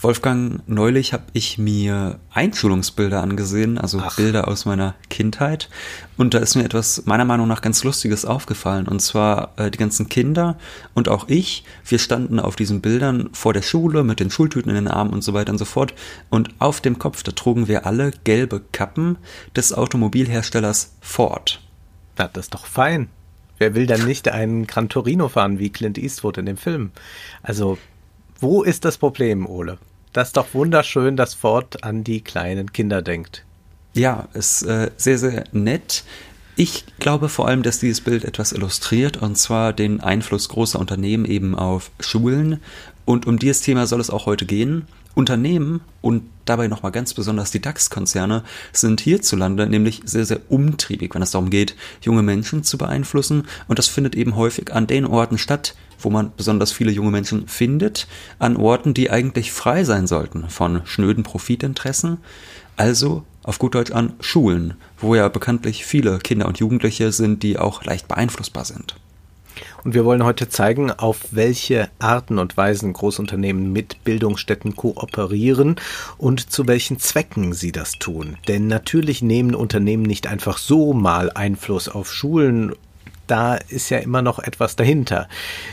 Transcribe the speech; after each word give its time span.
Wolfgang, 0.00 0.60
neulich 0.66 1.12
habe 1.12 1.24
ich 1.32 1.56
mir 1.56 2.18
Einschulungsbilder 2.30 3.22
angesehen, 3.22 3.78
also 3.78 4.00
Ach. 4.02 4.16
Bilder 4.16 4.48
aus 4.48 4.64
meiner 4.64 4.94
Kindheit. 5.08 5.70
Und 6.16 6.34
da 6.34 6.38
ist 6.38 6.56
mir 6.56 6.64
etwas 6.64 7.06
meiner 7.06 7.24
Meinung 7.24 7.48
nach 7.48 7.62
ganz 7.62 7.84
Lustiges 7.84 8.24
aufgefallen. 8.24 8.88
Und 8.88 9.00
zwar 9.00 9.52
äh, 9.56 9.70
die 9.70 9.78
ganzen 9.78 10.08
Kinder 10.08 10.58
und 10.94 11.08
auch 11.08 11.28
ich, 11.28 11.64
wir 11.86 11.98
standen 11.98 12.40
auf 12.40 12.56
diesen 12.56 12.80
Bildern 12.80 13.30
vor 13.32 13.52
der 13.52 13.62
Schule 13.62 14.04
mit 14.04 14.20
den 14.20 14.30
Schultüten 14.30 14.68
in 14.70 14.76
den 14.76 14.88
Armen 14.88 15.12
und 15.12 15.22
so 15.22 15.32
weiter 15.32 15.52
und 15.52 15.58
so 15.58 15.64
fort. 15.64 15.94
Und 16.28 16.50
auf 16.58 16.80
dem 16.80 16.98
Kopf, 16.98 17.22
da 17.22 17.32
trugen 17.32 17.68
wir 17.68 17.86
alle 17.86 18.12
gelbe 18.24 18.60
Kappen 18.72 19.16
des 19.56 19.72
Automobilherstellers 19.72 20.96
Ford. 21.00 21.60
Na, 22.18 22.28
das 22.28 22.46
ist 22.46 22.54
doch 22.54 22.66
fein. 22.66 23.08
Wer 23.58 23.74
will 23.74 23.86
dann 23.86 24.04
nicht 24.04 24.28
einen 24.28 24.66
Gran 24.66 24.88
Torino 24.88 25.28
fahren 25.28 25.58
wie 25.58 25.70
Clint 25.70 25.96
Eastwood 25.96 26.38
in 26.38 26.46
dem 26.46 26.56
Film? 26.56 26.90
Also, 27.42 27.78
wo 28.44 28.62
ist 28.62 28.84
das 28.84 28.98
Problem, 28.98 29.46
Ole? 29.46 29.78
Das 30.12 30.28
ist 30.28 30.36
doch 30.36 30.52
wunderschön, 30.52 31.16
dass 31.16 31.32
Ford 31.32 31.82
an 31.82 32.04
die 32.04 32.20
kleinen 32.20 32.74
Kinder 32.74 33.00
denkt. 33.00 33.42
Ja, 33.94 34.28
ist 34.34 34.62
äh, 34.64 34.90
sehr, 34.98 35.16
sehr 35.16 35.44
nett. 35.52 36.04
Ich 36.54 36.84
glaube 36.98 37.30
vor 37.30 37.48
allem, 37.48 37.62
dass 37.62 37.78
dieses 37.78 38.02
Bild 38.02 38.22
etwas 38.22 38.52
illustriert, 38.52 39.16
und 39.16 39.38
zwar 39.38 39.72
den 39.72 40.02
Einfluss 40.02 40.50
großer 40.50 40.78
Unternehmen 40.78 41.24
eben 41.24 41.54
auf 41.54 41.90
Schulen. 42.00 42.60
Und 43.06 43.26
um 43.26 43.38
dieses 43.38 43.62
Thema 43.62 43.86
soll 43.86 44.00
es 44.00 44.10
auch 44.10 44.26
heute 44.26 44.44
gehen. 44.44 44.86
Unternehmen 45.14 45.80
und 46.00 46.22
dabei 46.44 46.68
nochmal 46.68 46.92
ganz 46.92 47.14
besonders 47.14 47.50
die 47.50 47.60
DAX-Konzerne 47.60 48.42
sind 48.72 49.00
hierzulande 49.00 49.66
nämlich 49.66 50.02
sehr, 50.04 50.24
sehr 50.24 50.40
umtriebig, 50.48 51.14
wenn 51.14 51.22
es 51.22 51.30
darum 51.30 51.50
geht, 51.50 51.76
junge 52.02 52.22
Menschen 52.22 52.64
zu 52.64 52.78
beeinflussen. 52.78 53.46
Und 53.68 53.78
das 53.78 53.88
findet 53.88 54.14
eben 54.14 54.36
häufig 54.36 54.72
an 54.72 54.86
den 54.86 55.06
Orten 55.06 55.38
statt, 55.38 55.74
wo 55.98 56.10
man 56.10 56.32
besonders 56.36 56.72
viele 56.72 56.90
junge 56.90 57.10
Menschen 57.10 57.48
findet, 57.48 58.06
an 58.38 58.56
Orten, 58.56 58.94
die 58.94 59.10
eigentlich 59.10 59.52
frei 59.52 59.84
sein 59.84 60.06
sollten 60.06 60.48
von 60.50 60.82
schnöden 60.84 61.22
Profitinteressen. 61.22 62.18
Also 62.76 63.24
auf 63.42 63.58
gut 63.58 63.74
Deutsch 63.74 63.92
an 63.92 64.14
Schulen, 64.20 64.74
wo 64.98 65.14
ja 65.14 65.28
bekanntlich 65.28 65.84
viele 65.84 66.18
Kinder 66.18 66.46
und 66.46 66.58
Jugendliche 66.58 67.12
sind, 67.12 67.42
die 67.42 67.58
auch 67.58 67.84
leicht 67.84 68.08
beeinflussbar 68.08 68.64
sind. 68.64 68.96
Und 69.84 69.94
wir 69.94 70.04
wollen 70.04 70.24
heute 70.24 70.48
zeigen, 70.48 70.90
auf 70.90 71.26
welche 71.30 71.88
Arten 71.98 72.38
und 72.38 72.56
Weisen 72.56 72.92
Großunternehmen 72.92 73.72
mit 73.72 74.02
Bildungsstätten 74.04 74.76
kooperieren 74.76 75.76
und 76.18 76.50
zu 76.50 76.66
welchen 76.66 76.98
Zwecken 76.98 77.52
sie 77.52 77.72
das 77.72 77.92
tun. 77.92 78.36
Denn 78.48 78.66
natürlich 78.66 79.22
nehmen 79.22 79.54
Unternehmen 79.54 80.04
nicht 80.04 80.26
einfach 80.26 80.58
so 80.58 80.92
mal 80.92 81.30
Einfluss 81.30 81.88
auf 81.88 82.12
Schulen 82.12 82.74
da 83.26 83.54
ist 83.54 83.90
ja 83.90 83.98
immer 83.98 84.22
noch 84.22 84.38
etwas 84.38 84.76
dahinter. 84.76 85.28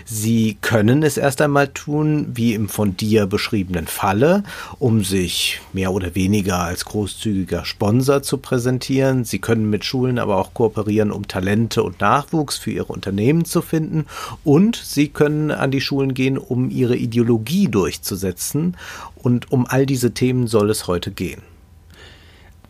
Sie 0.06 0.58
können 0.62 1.04
es 1.04 1.18
erst 1.18 1.42
einmal 1.42 1.68
tun, 1.68 2.28
wie 2.34 2.54
im 2.54 2.70
von 2.70 2.96
dir 2.96 3.26
beschriebenen 3.26 3.88
Falle, 3.88 4.44
um 4.80 5.04
sich 5.04 5.62
mehr 5.74 5.92
oder 5.92 6.16
weniger 6.16 6.60
als 6.60 6.86
großzügiger 6.86 7.66
Sponsor 7.66 8.24
zu 8.24 8.38
präsentieren. 8.38 9.24
Sie 9.26 9.40
können 9.40 9.70
mit 9.70 9.86
Schulen 9.86 10.20
aber 10.20 10.38
auch 10.38 10.54
kooperieren, 10.54 11.12
um 11.12 11.28
Talente 11.28 11.84
und 11.84 12.00
Nachwuchs 12.00 12.58
für 12.58 12.72
ihre 12.72 12.94
Unternehmen 12.94 13.46
zu 13.46 13.62
finden. 13.62 14.06
Und 14.44 14.76
sie 14.76 15.10
können 15.10 15.52
an 15.52 15.72
die 15.72 15.82
Schulen 15.82 16.14
gehen, 16.14 16.38
um 16.38 16.70
ihre 16.70 16.96
Ideologie 16.96 17.68
durchzusetzen. 17.68 18.78
Und 19.16 19.52
um 19.52 19.66
all 19.68 19.86
diese 19.86 20.12
Themen 20.14 20.48
soll 20.48 20.70
es 20.70 20.88
heute 20.88 21.12
gehen. 21.12 21.51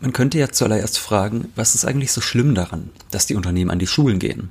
Man 0.02 0.14
könnte 0.14 0.40
ja 0.40 0.50
zuallererst 0.50 0.98
fragen, 0.98 1.52
was 1.56 1.76
ist 1.76 1.86
eigentlich 1.86 2.12
so 2.12 2.22
schlimm 2.22 2.56
daran, 2.56 2.90
dass 3.12 3.28
die 3.28 3.36
Unternehmen 3.36 3.70
an 3.70 3.78
die 3.78 3.86
Schulen 3.86 4.18
gehen? 4.18 4.50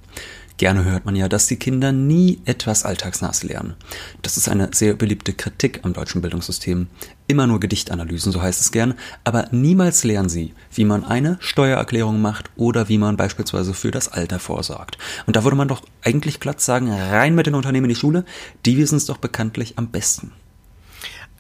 Gerne 0.59 0.85
hört 0.85 1.07
man 1.07 1.17
ja, 1.17 1.29
dass 1.29 1.49
die 1.49 1.57
Kinder 1.57 1.91
nie 1.91 2.41
etwas 2.45 2.85
Alltagsnahes 2.85 3.43
lernen. 3.43 3.75
Das 4.23 4.37
ist 4.37 4.49
eine 4.49 4.71
sehr 4.73 4.95
beliebte 4.95 5.33
Kritik 5.33 5.81
am 5.83 5.93
deutschen 5.93 6.23
Bildungssystem. 6.23 6.87
Immer 7.27 7.49
nur 7.49 7.59
Gedichtanalysen, 7.59 8.31
so 8.31 8.41
heißt 8.41 8.61
es 8.61 8.71
gern, 8.71 8.95
aber 9.25 9.49
niemals 9.51 10.05
lernen 10.05 10.29
sie, 10.29 10.55
wie 10.73 10.85
man 10.85 11.05
eine 11.05 11.37
Steuererklärung 11.41 12.23
macht 12.23 12.49
oder 12.55 12.89
wie 12.89 12.99
man 12.99 13.17
beispielsweise 13.17 13.75
für 13.75 13.91
das 13.91 14.07
Alter 14.07 14.39
vorsorgt. 14.39 14.99
Und 15.27 15.35
da 15.35 15.43
würde 15.43 15.57
man 15.57 15.67
doch 15.67 15.83
eigentlich 16.05 16.39
glatt 16.39 16.61
sagen, 16.61 16.93
rein 16.93 17.35
mit 17.35 17.49
den 17.49 17.57
Unternehmen 17.57 17.87
in 17.87 17.95
die 17.95 18.01
Schule, 18.01 18.25
die 18.67 18.77
wissen 18.77 18.99
es 18.99 19.07
doch 19.07 19.17
bekanntlich 19.17 19.79
am 19.79 19.89
besten. 19.89 20.31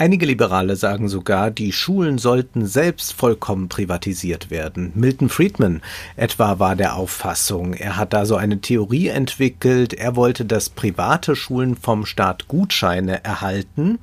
Einige 0.00 0.24
Liberale 0.24 0.76
sagen 0.76 1.10
sogar, 1.10 1.50
die 1.50 1.72
Schulen 1.72 2.16
sollten 2.16 2.64
selbst 2.64 3.12
vollkommen 3.12 3.68
privatisiert 3.68 4.50
werden. 4.50 4.92
Milton 4.94 5.28
Friedman 5.28 5.82
etwa 6.16 6.58
war 6.58 6.74
der 6.74 6.96
Auffassung. 6.96 7.74
Er 7.74 7.98
hat 7.98 8.14
da 8.14 8.24
so 8.24 8.36
eine 8.36 8.62
Theorie 8.62 9.08
entwickelt. 9.08 9.92
Er 9.92 10.16
wollte, 10.16 10.46
dass 10.46 10.70
private 10.70 11.36
Schulen 11.36 11.76
vom 11.76 12.06
Staat 12.06 12.48
Gutscheine 12.48 13.22
erhalten 13.24 13.98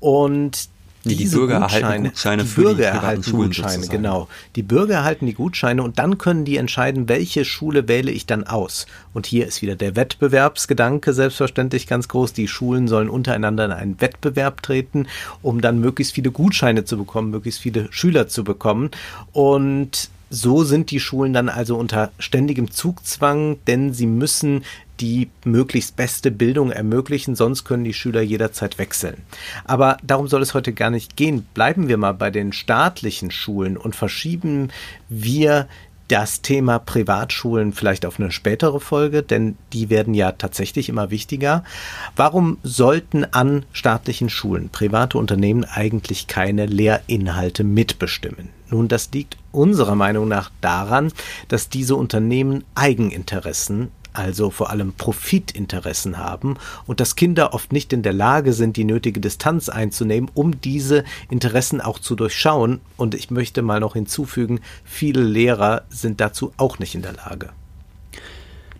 und 0.00 0.68
Nee, 1.06 1.14
die 1.14 1.26
Bürger 1.26 1.54
erhalten 1.54 2.04
Gutscheine 2.04 2.42
die 2.42 2.48
für 2.48 2.62
Bürger 2.62 2.76
die 2.76 2.82
erhalten 2.82 3.32
Gutscheine, 3.32 3.70
sozusagen. 3.70 4.02
genau. 4.02 4.28
Die 4.56 4.62
Bürger 4.62 4.94
erhalten 4.94 5.26
die 5.26 5.34
Gutscheine 5.34 5.82
und 5.82 5.98
dann 5.98 6.18
können 6.18 6.44
die 6.44 6.56
entscheiden, 6.56 7.08
welche 7.08 7.44
Schule 7.44 7.88
wähle 7.88 8.10
ich 8.10 8.26
dann 8.26 8.44
aus. 8.44 8.86
Und 9.14 9.26
hier 9.26 9.46
ist 9.46 9.62
wieder 9.62 9.76
der 9.76 9.96
Wettbewerbsgedanke 9.96 11.12
selbstverständlich 11.12 11.86
ganz 11.86 12.08
groß. 12.08 12.32
Die 12.32 12.48
Schulen 12.48 12.88
sollen 12.88 13.08
untereinander 13.08 13.66
in 13.66 13.72
einen 13.72 14.00
Wettbewerb 14.00 14.62
treten, 14.62 15.06
um 15.42 15.60
dann 15.60 15.80
möglichst 15.80 16.14
viele 16.14 16.30
Gutscheine 16.30 16.84
zu 16.84 16.96
bekommen, 16.98 17.30
möglichst 17.30 17.60
viele 17.60 17.88
Schüler 17.92 18.28
zu 18.28 18.44
bekommen. 18.44 18.90
Und 19.32 20.10
so 20.30 20.64
sind 20.64 20.90
die 20.90 21.00
Schulen 21.00 21.32
dann 21.32 21.48
also 21.48 21.76
unter 21.76 22.10
ständigem 22.18 22.70
Zugzwang, 22.70 23.58
denn 23.66 23.92
sie 23.92 24.06
müssen 24.06 24.64
die 25.00 25.28
möglichst 25.44 25.96
beste 25.96 26.30
Bildung 26.30 26.70
ermöglichen, 26.70 27.36
sonst 27.36 27.64
können 27.64 27.84
die 27.84 27.94
Schüler 27.94 28.22
jederzeit 28.22 28.78
wechseln. 28.78 29.22
Aber 29.64 29.98
darum 30.02 30.28
soll 30.28 30.42
es 30.42 30.54
heute 30.54 30.72
gar 30.72 30.90
nicht 30.90 31.16
gehen. 31.16 31.46
Bleiben 31.54 31.88
wir 31.88 31.98
mal 31.98 32.12
bei 32.12 32.30
den 32.30 32.52
staatlichen 32.52 33.30
Schulen 33.30 33.76
und 33.76 33.94
verschieben 33.94 34.70
wir 35.08 35.68
das 36.08 36.40
Thema 36.40 36.78
Privatschulen 36.78 37.72
vielleicht 37.72 38.06
auf 38.06 38.20
eine 38.20 38.30
spätere 38.30 38.80
Folge, 38.80 39.22
denn 39.22 39.56
die 39.72 39.90
werden 39.90 40.14
ja 40.14 40.32
tatsächlich 40.32 40.88
immer 40.88 41.10
wichtiger. 41.10 41.64
Warum 42.14 42.58
sollten 42.62 43.24
an 43.24 43.64
staatlichen 43.72 44.30
Schulen 44.30 44.68
private 44.68 45.18
Unternehmen 45.18 45.64
eigentlich 45.64 46.28
keine 46.28 46.66
Lehrinhalte 46.66 47.64
mitbestimmen? 47.64 48.50
Nun, 48.70 48.88
das 48.88 49.10
liegt 49.12 49.36
unserer 49.56 49.94
Meinung 49.94 50.28
nach 50.28 50.50
daran, 50.60 51.12
dass 51.48 51.68
diese 51.68 51.96
Unternehmen 51.96 52.64
Eigeninteressen 52.74 53.90
also 54.16 54.50
vor 54.50 54.70
allem 54.70 54.94
Profitinteressen 54.94 56.18
haben 56.18 56.56
und 56.86 57.00
dass 57.00 57.16
Kinder 57.16 57.52
oft 57.52 57.72
nicht 57.72 57.92
in 57.92 58.02
der 58.02 58.14
Lage 58.14 58.52
sind, 58.52 58.76
die 58.76 58.84
nötige 58.84 59.20
Distanz 59.20 59.68
einzunehmen, 59.68 60.30
um 60.32 60.60
diese 60.60 61.04
Interessen 61.28 61.80
auch 61.80 61.98
zu 61.98 62.16
durchschauen. 62.16 62.80
Und 62.96 63.14
ich 63.14 63.30
möchte 63.30 63.62
mal 63.62 63.80
noch 63.80 63.92
hinzufügen, 63.92 64.60
viele 64.84 65.22
Lehrer 65.22 65.82
sind 65.90 66.20
dazu 66.20 66.52
auch 66.56 66.78
nicht 66.78 66.94
in 66.94 67.02
der 67.02 67.12
Lage. 67.12 67.50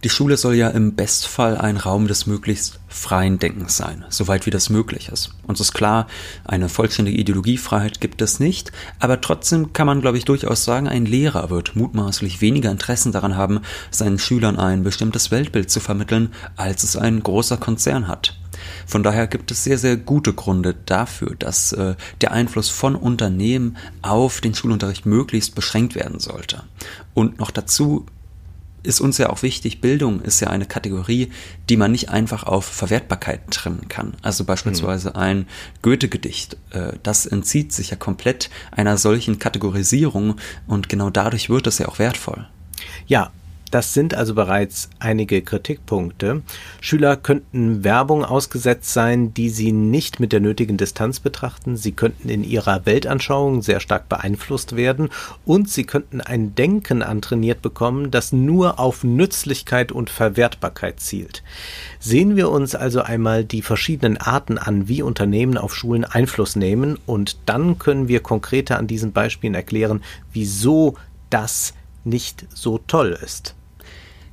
Die 0.04 0.10
Schule 0.10 0.36
soll 0.36 0.54
ja 0.54 0.68
im 0.68 0.94
Bestfall 0.94 1.56
ein 1.56 1.76
Raum 1.76 2.06
des 2.06 2.26
möglichst 2.26 2.80
freien 2.88 3.38
Denkens 3.38 3.76
sein, 3.76 4.04
soweit 4.08 4.46
wie 4.46 4.50
das 4.50 4.70
möglich 4.70 5.08
ist. 5.08 5.30
Uns 5.46 5.60
ist 5.60 5.72
klar, 5.72 6.06
eine 6.44 6.68
vollständige 6.68 7.18
Ideologiefreiheit 7.18 8.00
gibt 8.00 8.22
es 8.22 8.38
nicht, 8.38 8.72
aber 9.00 9.20
trotzdem 9.20 9.72
kann 9.72 9.86
man, 9.86 10.00
glaube 10.00 10.18
ich, 10.18 10.24
durchaus 10.24 10.64
sagen, 10.64 10.86
ein 10.86 11.06
Lehrer 11.06 11.50
wird 11.50 11.76
mutmaßlich 11.76 12.40
weniger 12.40 12.70
Interessen 12.70 13.12
daran 13.12 13.36
haben, 13.36 13.60
seinen 13.90 14.18
Schülern 14.18 14.58
ein 14.58 14.82
bestimmtes 14.82 15.30
Weltbild 15.30 15.70
zu 15.70 15.80
vermitteln, 15.80 16.32
als 16.56 16.84
es 16.84 16.96
ein 16.96 17.22
großer 17.22 17.56
Konzern 17.56 18.06
hat. 18.06 18.38
Von 18.86 19.02
daher 19.02 19.26
gibt 19.26 19.50
es 19.50 19.64
sehr, 19.64 19.78
sehr 19.78 19.96
gute 19.96 20.32
Gründe 20.32 20.74
dafür, 20.86 21.34
dass 21.38 21.72
äh, 21.72 21.94
der 22.20 22.32
Einfluss 22.32 22.68
von 22.68 22.96
Unternehmen 22.96 23.76
auf 24.02 24.40
den 24.40 24.54
Schulunterricht 24.54 25.06
möglichst 25.06 25.54
beschränkt 25.54 25.94
werden 25.94 26.20
sollte. 26.20 26.64
Und 27.14 27.38
noch 27.38 27.50
dazu 27.50 28.06
ist 28.86 29.00
uns 29.00 29.18
ja 29.18 29.30
auch 29.30 29.42
wichtig, 29.42 29.80
Bildung 29.80 30.22
ist 30.22 30.40
ja 30.40 30.48
eine 30.48 30.66
Kategorie, 30.66 31.30
die 31.68 31.76
man 31.76 31.92
nicht 31.92 32.08
einfach 32.08 32.44
auf 32.44 32.64
Verwertbarkeit 32.64 33.50
trimmen 33.50 33.88
kann. 33.88 34.14
Also 34.22 34.44
beispielsweise 34.44 35.16
ein 35.16 35.46
Goethe-Gedicht, 35.82 36.56
äh, 36.70 36.92
das 37.02 37.26
entzieht 37.26 37.72
sich 37.72 37.90
ja 37.90 37.96
komplett 37.96 38.48
einer 38.70 38.96
solchen 38.96 39.38
Kategorisierung 39.38 40.36
und 40.66 40.88
genau 40.88 41.10
dadurch 41.10 41.50
wird 41.50 41.66
es 41.66 41.78
ja 41.78 41.88
auch 41.88 41.98
wertvoll. 41.98 42.46
Ja, 43.06 43.30
Das 43.70 43.94
sind 43.94 44.14
also 44.14 44.34
bereits 44.34 44.90
einige 45.00 45.42
Kritikpunkte. 45.42 46.42
Schüler 46.80 47.16
könnten 47.16 47.82
Werbung 47.82 48.24
ausgesetzt 48.24 48.92
sein, 48.92 49.34
die 49.34 49.48
sie 49.50 49.72
nicht 49.72 50.20
mit 50.20 50.32
der 50.32 50.38
nötigen 50.40 50.76
Distanz 50.76 51.18
betrachten. 51.18 51.76
Sie 51.76 51.90
könnten 51.90 52.28
in 52.28 52.44
ihrer 52.44 52.86
Weltanschauung 52.86 53.62
sehr 53.62 53.80
stark 53.80 54.08
beeinflusst 54.08 54.76
werden 54.76 55.08
und 55.44 55.68
sie 55.68 55.82
könnten 55.82 56.20
ein 56.20 56.54
Denken 56.54 57.02
antrainiert 57.02 57.60
bekommen, 57.60 58.12
das 58.12 58.32
nur 58.32 58.78
auf 58.78 59.02
Nützlichkeit 59.02 59.90
und 59.90 60.10
Verwertbarkeit 60.10 61.00
zielt. 61.00 61.42
Sehen 61.98 62.36
wir 62.36 62.50
uns 62.50 62.76
also 62.76 63.02
einmal 63.02 63.44
die 63.44 63.62
verschiedenen 63.62 64.16
Arten 64.16 64.58
an, 64.58 64.86
wie 64.86 65.02
Unternehmen 65.02 65.58
auf 65.58 65.74
Schulen 65.74 66.04
Einfluss 66.04 66.54
nehmen 66.54 66.98
und 67.04 67.38
dann 67.46 67.80
können 67.80 68.06
wir 68.06 68.20
konkreter 68.20 68.78
an 68.78 68.86
diesen 68.86 69.12
Beispielen 69.12 69.54
erklären, 69.54 70.04
wieso 70.32 70.94
das 71.30 71.74
nicht 72.04 72.46
so 72.54 72.78
toll 72.78 73.18
ist. 73.20 73.55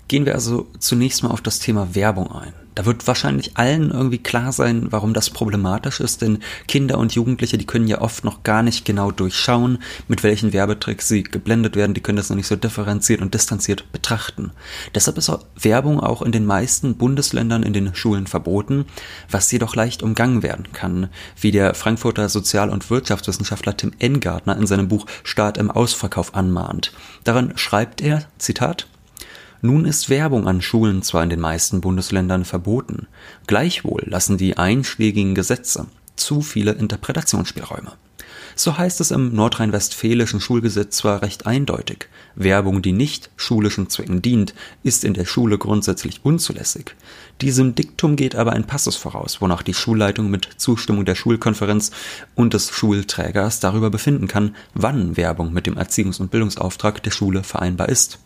Gehen 0.08 0.26
wir 0.26 0.36
also 0.36 0.68
zunächst 0.80 1.24
mal 1.24 1.30
auf 1.30 1.42
das 1.42 1.60
Thema 1.60 1.96
Werbung 1.96 2.32
ein. 2.32 2.54
Da 2.76 2.86
wird 2.86 3.06
wahrscheinlich 3.06 3.56
allen 3.56 3.92
irgendwie 3.92 4.18
klar 4.18 4.52
sein, 4.52 4.88
warum 4.90 5.14
das 5.14 5.30
problematisch 5.30 6.00
ist, 6.00 6.22
denn 6.22 6.40
Kinder 6.68 6.98
und 6.98 7.14
Jugendliche, 7.14 7.58
die 7.58 7.68
können 7.68 7.88
ja 7.88 8.02
oft 8.02 8.24
noch 8.24 8.42
gar 8.42 8.64
nicht 8.64 8.84
genau 8.84 9.12
durchschauen, 9.12 9.78
mit 10.08 10.24
welchen 10.24 10.54
Werbetricks 10.54 11.08
sie 11.08 11.22
geblendet 11.22 11.76
werden, 11.76 11.94
die 11.94 12.02
können 12.02 12.16
das 12.16 12.30
noch 12.30 12.36
nicht 12.36 12.48
so 12.48 12.56
differenziert 12.56 13.22
und 13.22 13.34
distanziert 13.34 13.92
betrachten. 13.92 14.52
Deshalb 14.96 15.18
ist 15.18 15.32
Werbung 15.56 16.00
auch 16.00 16.24
in 16.24 16.32
den 16.32 16.46
meisten 16.46 16.96
Bundesländern 16.96 17.62
in 17.62 17.74
den 17.74 17.94
Schulen 17.94 18.26
verboten, 18.26 18.86
was 19.30 19.52
jedoch 19.52 19.76
leicht 19.76 20.02
umgangen 20.02 20.42
werden 20.42 20.72
kann, 20.74 21.10
wie 21.40 21.52
der 21.52 21.76
Frankfurter 21.76 22.28
Sozial- 22.28 22.72
und 22.72 22.90
Wirtschaftswissenschaftler 22.90 23.78
Tim 23.78 23.92
Engartner 24.00 24.58
in 24.58 24.66
seinem 24.66 24.88
Buch 24.88 25.06
Staat 25.24 25.58
im 25.60 25.70
Ausverkauf 25.70 26.34
anmahnt. 26.34 26.92
Darin 27.24 27.54
schreibt 27.56 28.02
er, 28.02 28.26
Zitat, 28.40 28.88
nun 29.64 29.86
ist 29.86 30.10
Werbung 30.10 30.46
an 30.46 30.62
Schulen 30.62 31.04
zwar 31.04 31.24
in 31.24 31.30
den 31.30 31.40
meisten 31.40 31.80
Bundesländern 31.80 32.44
verboten, 32.44 33.08
gleichwohl 33.48 34.04
lassen 34.06 34.38
die 34.38 34.58
einschlägigen 34.58 35.36
Gesetze 35.36 35.88
zu 36.18 36.42
viele 36.42 36.74
Interpretationsspielräume. 36.74 37.94
So 38.56 38.78
heißt 38.78 39.00
es 39.00 39.12
im 39.12 39.34
nordrhein-westfälischen 39.34 40.42
Schulgesetz 40.42 40.98
zwar 40.98 41.22
recht 41.22 41.48
eindeutig, 41.48 42.10
Werbung, 42.36 42.82
die 42.82 42.92
nicht 42.92 43.30
schulischen 43.38 43.90
Zwecken 43.90 44.22
dient, 44.22 44.54
ist 44.84 45.06
in 45.06 45.14
der 45.14 45.26
Schule 45.26 45.58
grundsätzlich 45.58 46.26
unzulässig. 46.26 46.96
Diesem 47.40 47.74
Diktum 47.74 48.18
geht 48.18 48.36
aber 48.36 48.52
ein 48.52 48.68
Passus 48.68 48.98
voraus, 48.98 49.40
wonach 49.40 49.64
die 49.64 49.74
Schulleitung 49.74 50.30
mit 50.30 50.50
Zustimmung 50.58 51.06
der 51.06 51.16
Schulkonferenz 51.16 51.92
und 52.36 52.54
des 52.54 52.70
Schulträgers 52.70 53.62
darüber 53.62 53.90
befinden 53.90 54.28
kann, 54.28 54.56
wann 54.74 55.16
Werbung 55.16 55.54
mit 55.54 55.68
dem 55.68 55.78
Erziehungs- 55.78 56.20
und 56.20 56.32
Bildungsauftrag 56.32 57.02
der 57.02 57.12
Schule 57.12 57.44
vereinbar 57.44 57.88
ist. 57.88 58.20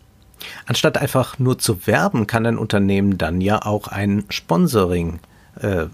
Anstatt 0.65 0.97
einfach 0.97 1.39
nur 1.39 1.57
zu 1.57 1.87
werben, 1.87 2.27
kann 2.27 2.45
ein 2.45 2.57
Unternehmen 2.57 3.17
dann 3.17 3.41
ja 3.41 3.65
auch 3.65 3.87
ein 3.87 4.25
Sponsoring 4.29 5.19
äh, 5.61 5.87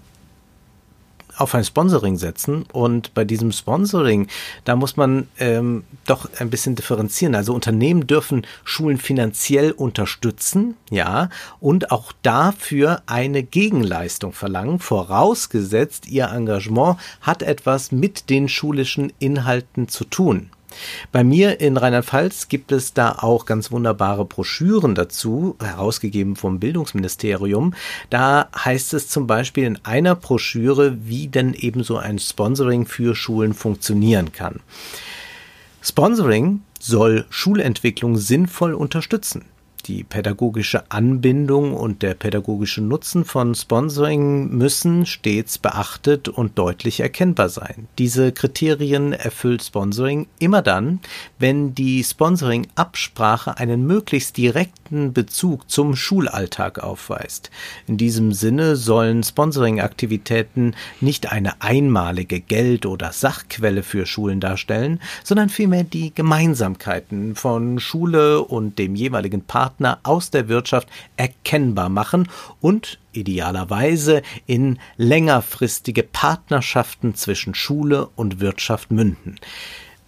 auf 1.36 1.54
ein 1.54 1.64
Sponsoring 1.64 2.16
setzen 2.16 2.64
und 2.72 3.14
bei 3.14 3.24
diesem 3.24 3.52
Sponsoring, 3.52 4.28
da 4.64 4.76
muss 4.76 4.96
man 4.96 5.28
ähm, 5.38 5.84
doch 6.06 6.28
ein 6.38 6.50
bisschen 6.50 6.74
differenzieren. 6.76 7.34
Also 7.34 7.54
Unternehmen 7.54 8.06
dürfen 8.06 8.46
Schulen 8.64 8.98
finanziell 8.98 9.72
unterstützen, 9.72 10.76
ja, 10.90 11.28
und 11.60 11.90
auch 11.90 12.12
dafür 12.22 13.02
eine 13.06 13.42
Gegenleistung 13.42 14.32
verlangen, 14.32 14.78
vorausgesetzt 14.78 16.06
ihr 16.08 16.26
Engagement 16.28 16.98
hat 17.20 17.42
etwas 17.42 17.92
mit 17.92 18.30
den 18.30 18.48
schulischen 18.48 19.12
Inhalten 19.18 19.88
zu 19.88 20.04
tun. 20.04 20.50
Bei 21.12 21.24
mir 21.24 21.60
in 21.60 21.76
Rheinland-Pfalz 21.76 22.48
gibt 22.48 22.72
es 22.72 22.94
da 22.94 23.12
auch 23.20 23.46
ganz 23.46 23.70
wunderbare 23.70 24.24
Broschüren 24.24 24.94
dazu, 24.94 25.56
herausgegeben 25.60 26.36
vom 26.36 26.60
Bildungsministerium. 26.60 27.74
Da 28.10 28.48
heißt 28.56 28.94
es 28.94 29.08
zum 29.08 29.26
Beispiel 29.26 29.64
in 29.64 29.78
einer 29.84 30.14
Broschüre, 30.14 30.96
wie 31.06 31.28
denn 31.28 31.54
eben 31.54 31.82
so 31.82 31.96
ein 31.96 32.18
Sponsoring 32.18 32.86
für 32.86 33.14
Schulen 33.14 33.54
funktionieren 33.54 34.32
kann. 34.32 34.60
Sponsoring 35.82 36.62
soll 36.80 37.26
Schulentwicklung 37.30 38.16
sinnvoll 38.16 38.74
unterstützen. 38.74 39.44
Die 39.86 40.02
pädagogische 40.02 40.90
Anbindung 40.90 41.74
und 41.74 42.00
der 42.00 42.14
pädagogische 42.14 42.80
Nutzen 42.80 43.26
von 43.26 43.54
Sponsoring 43.54 44.48
müssen 44.48 45.04
stets 45.04 45.58
beachtet 45.58 46.30
und 46.30 46.58
deutlich 46.58 47.00
erkennbar 47.00 47.50
sein. 47.50 47.86
Diese 47.98 48.32
Kriterien 48.32 49.12
erfüllt 49.12 49.62
Sponsoring 49.62 50.26
immer 50.38 50.62
dann, 50.62 51.00
wenn 51.38 51.74
die 51.74 52.02
Sponsoring-Absprache 52.02 53.58
einen 53.58 53.86
möglichst 53.86 54.38
direkten 54.38 55.12
Bezug 55.12 55.70
zum 55.70 55.96
Schulalltag 55.96 56.78
aufweist. 56.78 57.50
In 57.86 57.98
diesem 57.98 58.32
Sinne 58.32 58.76
sollen 58.76 59.22
Sponsoring-Aktivitäten 59.22 60.74
nicht 61.02 61.30
eine 61.30 61.60
einmalige 61.60 62.40
Geld- 62.40 62.86
oder 62.86 63.12
Sachquelle 63.12 63.82
für 63.82 64.06
Schulen 64.06 64.40
darstellen, 64.40 64.98
sondern 65.24 65.50
vielmehr 65.50 65.84
die 65.84 66.14
Gemeinsamkeiten 66.14 67.34
von 67.34 67.78
Schule 67.80 68.42
und 68.42 68.78
dem 68.78 68.94
jeweiligen 68.94 69.42
Partner 69.42 69.73
Partner 69.74 69.98
aus 70.04 70.30
der 70.30 70.48
Wirtschaft 70.48 70.88
erkennbar 71.16 71.88
machen 71.88 72.28
und 72.60 72.98
idealerweise 73.12 74.22
in 74.46 74.78
längerfristige 74.96 76.04
Partnerschaften 76.04 77.16
zwischen 77.16 77.54
Schule 77.54 78.08
und 78.14 78.40
Wirtschaft 78.40 78.92
münden. 78.92 79.40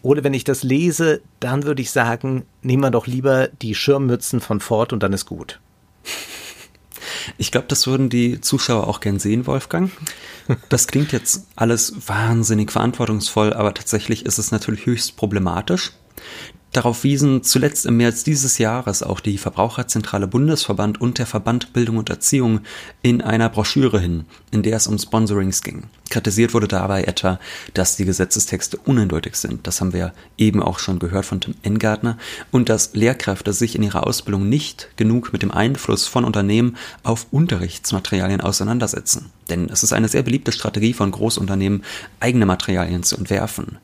Oder 0.02 0.22
wenn 0.22 0.34
ich 0.34 0.44
das 0.44 0.62
lese, 0.62 1.20
dann 1.40 1.64
würde 1.64 1.82
ich 1.82 1.90
sagen, 1.90 2.44
nehmen 2.62 2.82
wir 2.84 2.92
doch 2.92 3.08
lieber 3.08 3.48
die 3.48 3.74
Schirmmützen 3.74 4.40
von 4.40 4.60
Ford 4.60 4.92
und 4.92 5.02
dann 5.02 5.12
ist 5.12 5.26
gut. 5.26 5.58
Ich 7.38 7.50
glaube, 7.50 7.66
das 7.66 7.88
würden 7.88 8.08
die 8.08 8.40
Zuschauer 8.40 8.86
auch 8.86 9.00
gern 9.00 9.18
sehen, 9.18 9.46
Wolfgang. 9.46 9.90
Das 10.68 10.86
klingt 10.86 11.10
jetzt 11.10 11.48
alles 11.56 12.08
wahnsinnig 12.08 12.70
verantwortungsvoll, 12.70 13.52
aber 13.52 13.74
tatsächlich 13.74 14.26
ist 14.26 14.38
es 14.38 14.52
natürlich 14.52 14.86
höchst 14.86 15.16
problematisch. 15.16 15.90
Darauf 16.76 17.05
wiesen 17.05 17.43
zuletzt 17.43 17.87
im 17.87 17.96
März 17.96 18.23
dieses 18.23 18.58
Jahres 18.58 19.02
auch 19.02 19.20
die 19.20 19.38
Verbraucherzentrale 19.38 20.26
Bundesverband 20.26 21.00
und 21.00 21.17
der 21.17 21.25
Verband 21.25 21.73
Bildung 21.73 21.96
und 21.96 22.11
Erziehung 22.11 22.61
in 23.00 23.23
einer 23.23 23.49
Broschüre 23.49 23.99
hin, 23.99 24.26
in 24.50 24.62
der 24.62 24.76
es 24.76 24.87
um 24.87 24.99
Sponsorings 24.99 25.62
ging. 25.62 25.84
Kritisiert 26.08 26.54
wurde 26.54 26.68
dabei 26.68 27.04
etwa, 27.04 27.40
dass 27.74 27.96
die 27.96 28.04
Gesetzestexte 28.04 28.76
uneindeutig 28.76 29.34
sind, 29.36 29.66
das 29.66 29.80
haben 29.80 29.92
wir 29.92 30.12
eben 30.38 30.62
auch 30.62 30.78
schon 30.78 30.98
gehört 30.98 31.26
von 31.26 31.40
Tim 31.40 31.54
Engartner, 31.62 32.16
und 32.52 32.68
dass 32.68 32.94
Lehrkräfte 32.94 33.52
sich 33.52 33.74
in 33.74 33.82
ihrer 33.82 34.06
Ausbildung 34.06 34.48
nicht 34.48 34.88
genug 34.96 35.32
mit 35.32 35.42
dem 35.42 35.50
Einfluss 35.50 36.06
von 36.06 36.24
Unternehmen 36.24 36.76
auf 37.02 37.26
Unterrichtsmaterialien 37.32 38.40
auseinandersetzen. 38.40 39.32
Denn 39.50 39.68
es 39.68 39.82
ist 39.82 39.92
eine 39.92 40.08
sehr 40.08 40.22
beliebte 40.22 40.52
Strategie 40.52 40.92
von 40.92 41.10
Großunternehmen, 41.10 41.82
eigene 42.20 42.46
Materialien 42.46 43.02
zu 43.02 43.16
entwerfen. 43.16 43.78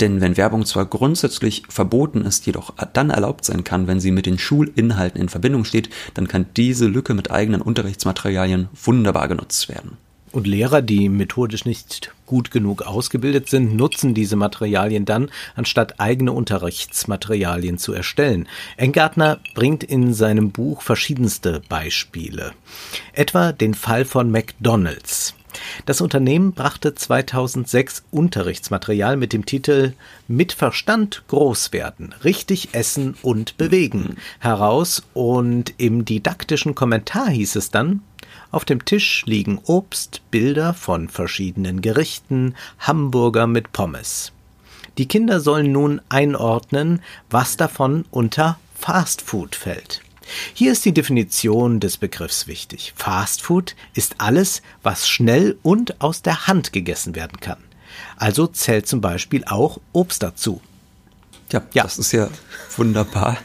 Denn 0.00 0.20
wenn 0.20 0.36
Werbung 0.36 0.66
zwar 0.66 0.84
grundsätzlich 0.84 1.62
verboten 1.68 2.24
ist, 2.24 2.44
jedoch 2.44 2.74
dann 2.92 3.10
erlaubt 3.10 3.44
sein 3.44 3.64
kann, 3.64 3.86
wenn 3.86 4.00
sie 4.00 4.10
mit 4.10 4.26
den 4.26 4.38
Schulinhalten 4.38 5.20
in 5.20 5.28
Verbindung 5.28 5.64
steht, 5.64 5.90
dann 6.14 6.28
kann 6.28 6.46
diese 6.56 6.86
Lücke 6.86 7.14
mit 7.14 7.30
eigenen 7.30 7.62
Unterrichtsmaterialien 7.62 8.68
wunderbar 8.84 9.28
genutzt 9.28 9.68
werden. 9.68 9.96
Und 10.32 10.46
Lehrer, 10.46 10.80
die 10.80 11.10
methodisch 11.10 11.66
nicht 11.66 12.10
gut 12.24 12.50
genug 12.50 12.82
ausgebildet 12.82 13.50
sind, 13.50 13.76
nutzen 13.76 14.14
diese 14.14 14.36
Materialien 14.36 15.04
dann, 15.04 15.30
anstatt 15.54 16.00
eigene 16.00 16.32
Unterrichtsmaterialien 16.32 17.76
zu 17.76 17.92
erstellen. 17.92 18.48
Engartner 18.78 19.40
bringt 19.54 19.84
in 19.84 20.14
seinem 20.14 20.50
Buch 20.50 20.80
verschiedenste 20.80 21.60
Beispiele. 21.68 22.52
Etwa 23.12 23.52
den 23.52 23.74
Fall 23.74 24.06
von 24.06 24.30
McDonald's. 24.30 25.34
Das 25.84 26.00
Unternehmen 26.00 26.52
brachte 26.52 26.94
2006 26.94 28.04
Unterrichtsmaterial 28.10 29.18
mit 29.18 29.32
dem 29.34 29.44
Titel 29.44 29.92
Mit 30.28 30.52
Verstand 30.52 31.24
groß 31.28 31.72
werden, 31.72 32.14
richtig 32.24 32.70
essen 32.72 33.14
und 33.22 33.58
bewegen 33.58 34.16
heraus 34.38 35.02
und 35.12 35.74
im 35.76 36.06
didaktischen 36.06 36.74
Kommentar 36.74 37.28
hieß 37.28 37.56
es 37.56 37.70
dann, 37.70 38.00
auf 38.52 38.64
dem 38.64 38.84
Tisch 38.84 39.24
liegen 39.26 39.58
Obst, 39.64 40.20
Bilder 40.30 40.74
von 40.74 41.08
verschiedenen 41.08 41.80
Gerichten, 41.80 42.54
Hamburger 42.78 43.46
mit 43.46 43.72
Pommes. 43.72 44.30
Die 44.98 45.08
Kinder 45.08 45.40
sollen 45.40 45.72
nun 45.72 46.00
einordnen, 46.10 47.02
was 47.30 47.56
davon 47.56 48.04
unter 48.10 48.58
Fast 48.78 49.22
Food 49.22 49.56
fällt. 49.56 50.02
Hier 50.54 50.72
ist 50.72 50.84
die 50.84 50.92
Definition 50.92 51.80
des 51.80 51.96
Begriffs 51.96 52.46
wichtig. 52.46 52.92
Fast 52.94 53.42
Food 53.42 53.74
ist 53.94 54.16
alles, 54.18 54.62
was 54.82 55.08
schnell 55.08 55.58
und 55.62 56.00
aus 56.00 56.22
der 56.22 56.46
Hand 56.46 56.72
gegessen 56.72 57.14
werden 57.14 57.40
kann. 57.40 57.58
Also 58.16 58.46
zählt 58.46 58.86
zum 58.86 59.00
Beispiel 59.00 59.44
auch 59.46 59.80
Obst 59.92 60.22
dazu. 60.22 60.60
Ja, 61.50 61.62
ja. 61.74 61.82
das 61.82 61.98
ist 61.98 62.12
ja 62.12 62.28
wunderbar. 62.76 63.38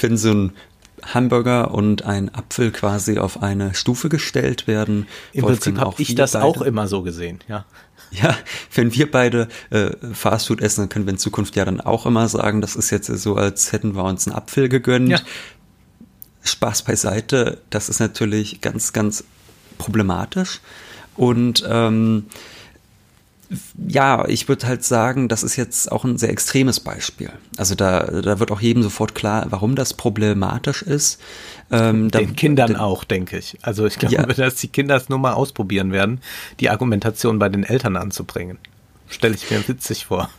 Wenn 0.00 0.16
so 0.16 0.32
ein 0.32 0.52
Hamburger 1.12 1.72
und 1.72 2.04
ein 2.04 2.34
Apfel 2.34 2.70
quasi 2.70 3.18
auf 3.18 3.42
eine 3.42 3.74
Stufe 3.74 4.08
gestellt 4.08 4.66
werden. 4.66 5.06
Im 5.32 5.44
Prinzip 5.44 5.78
habe 5.78 6.00
ich 6.00 6.14
das 6.14 6.32
beide. 6.32 6.44
auch 6.44 6.62
immer 6.62 6.88
so 6.88 7.02
gesehen, 7.02 7.40
ja. 7.48 7.64
Ja, 8.10 8.36
wenn 8.72 8.94
wir 8.94 9.10
beide 9.10 9.48
äh, 9.70 9.90
Fastfood 10.12 10.60
essen, 10.60 10.82
dann 10.82 10.88
können 10.88 11.04
wir 11.06 11.12
in 11.14 11.18
Zukunft 11.18 11.56
ja 11.56 11.64
dann 11.64 11.80
auch 11.80 12.06
immer 12.06 12.28
sagen, 12.28 12.60
das 12.60 12.76
ist 12.76 12.90
jetzt 12.90 13.06
so, 13.06 13.34
als 13.34 13.72
hätten 13.72 13.96
wir 13.96 14.04
uns 14.04 14.28
einen 14.28 14.36
Apfel 14.36 14.68
gegönnt. 14.68 15.08
Ja 15.08 15.18
Spaß 16.44 16.82
beiseite, 16.82 17.58
das 17.70 17.88
ist 17.88 18.00
natürlich 18.00 18.60
ganz, 18.60 18.92
ganz 18.92 19.24
problematisch. 19.78 20.60
Und 21.16 21.64
ähm, 21.66 22.26
ja, 23.88 24.26
ich 24.28 24.48
würde 24.48 24.66
halt 24.66 24.84
sagen, 24.84 25.28
das 25.28 25.42
ist 25.42 25.56
jetzt 25.56 25.90
auch 25.90 26.04
ein 26.04 26.18
sehr 26.18 26.30
extremes 26.30 26.80
Beispiel. 26.80 27.30
Also 27.56 27.74
da, 27.74 28.00
da 28.00 28.38
wird 28.38 28.50
auch 28.50 28.60
jedem 28.60 28.82
sofort 28.82 29.14
klar, 29.14 29.46
warum 29.50 29.74
das 29.74 29.94
problematisch 29.94 30.82
ist. 30.82 31.20
Ähm, 31.70 32.10
Den 32.10 32.28
da, 32.28 32.34
Kindern 32.34 32.66
den, 32.68 32.76
auch, 32.76 33.04
denke 33.04 33.38
ich. 33.38 33.58
Also 33.62 33.86
ich 33.86 33.98
glaube, 33.98 34.14
ja. 34.14 34.22
dass 34.22 34.56
die 34.56 34.68
Kinder 34.68 34.96
es 34.96 35.08
nur 35.08 35.18
mal 35.18 35.32
ausprobieren 35.32 35.92
werden, 35.92 36.20
die 36.60 36.70
Argumentation 36.70 37.38
bei 37.38 37.48
den 37.48 37.64
Eltern 37.64 37.96
anzubringen. 37.96 38.58
Stelle 39.08 39.34
ich 39.34 39.50
mir 39.50 39.66
witzig 39.68 40.06
vor. 40.06 40.30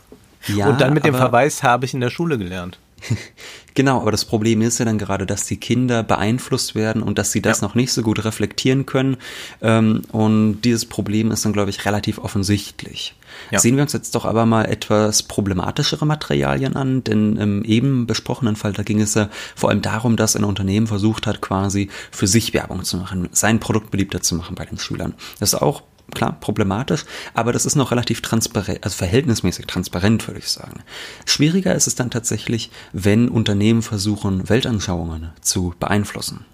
Ja, 0.48 0.68
Und 0.68 0.80
dann 0.80 0.94
mit 0.94 1.04
dem 1.04 1.14
Verweis 1.14 1.62
habe 1.62 1.84
ich 1.84 1.94
in 1.94 2.00
der 2.00 2.10
Schule 2.10 2.38
gelernt. 2.38 2.78
genau, 3.74 4.00
aber 4.00 4.10
das 4.10 4.24
Problem 4.24 4.62
ist 4.62 4.78
ja 4.78 4.84
dann 4.84 4.98
gerade, 4.98 5.26
dass 5.26 5.44
die 5.44 5.58
Kinder 5.58 6.02
beeinflusst 6.02 6.74
werden 6.74 7.02
und 7.02 7.18
dass 7.18 7.32
sie 7.32 7.42
das 7.42 7.60
ja. 7.60 7.66
noch 7.68 7.74
nicht 7.74 7.92
so 7.92 8.02
gut 8.02 8.24
reflektieren 8.24 8.86
können. 8.86 9.16
Ähm, 9.60 10.02
und 10.12 10.62
dieses 10.62 10.86
Problem 10.86 11.30
ist 11.30 11.44
dann, 11.44 11.52
glaube 11.52 11.70
ich, 11.70 11.84
relativ 11.84 12.18
offensichtlich. 12.18 13.14
Ja. 13.50 13.58
Sehen 13.58 13.76
wir 13.76 13.82
uns 13.82 13.92
jetzt 13.92 14.14
doch 14.14 14.24
aber 14.24 14.46
mal 14.46 14.64
etwas 14.64 15.22
problematischere 15.22 16.06
Materialien 16.06 16.74
an, 16.74 17.04
denn 17.04 17.36
im 17.36 17.64
eben 17.64 18.06
besprochenen 18.06 18.56
Fall, 18.56 18.72
da 18.72 18.82
ging 18.82 19.00
es 19.00 19.14
ja 19.14 19.28
vor 19.54 19.70
allem 19.70 19.82
darum, 19.82 20.16
dass 20.16 20.36
ein 20.36 20.44
Unternehmen 20.44 20.86
versucht 20.86 21.26
hat, 21.26 21.40
quasi 21.40 21.90
für 22.10 22.26
sich 22.26 22.54
Werbung 22.54 22.84
zu 22.84 22.96
machen, 22.96 23.28
sein 23.32 23.60
Produkt 23.60 23.90
beliebter 23.90 24.22
zu 24.22 24.34
machen 24.36 24.54
bei 24.54 24.64
den 24.64 24.78
Schülern. 24.78 25.14
Das 25.38 25.52
ist 25.52 25.60
auch 25.60 25.82
klar, 26.14 26.36
problematisch, 26.40 27.04
aber 27.34 27.52
das 27.52 27.66
ist 27.66 27.76
noch 27.76 27.90
relativ 27.90 28.22
transparent, 28.22 28.84
also 28.84 28.96
verhältnismäßig 28.96 29.66
transparent, 29.66 30.26
würde 30.26 30.40
ich 30.40 30.48
sagen. 30.48 30.82
Schwieriger 31.24 31.74
ist 31.74 31.86
es 31.86 31.94
dann 31.94 32.10
tatsächlich, 32.10 32.70
wenn 32.92 33.28
Unternehmen 33.28 33.82
versuchen, 33.82 34.48
Weltanschauungen 34.48 35.30
zu 35.40 35.74
beeinflussen. 35.78 36.44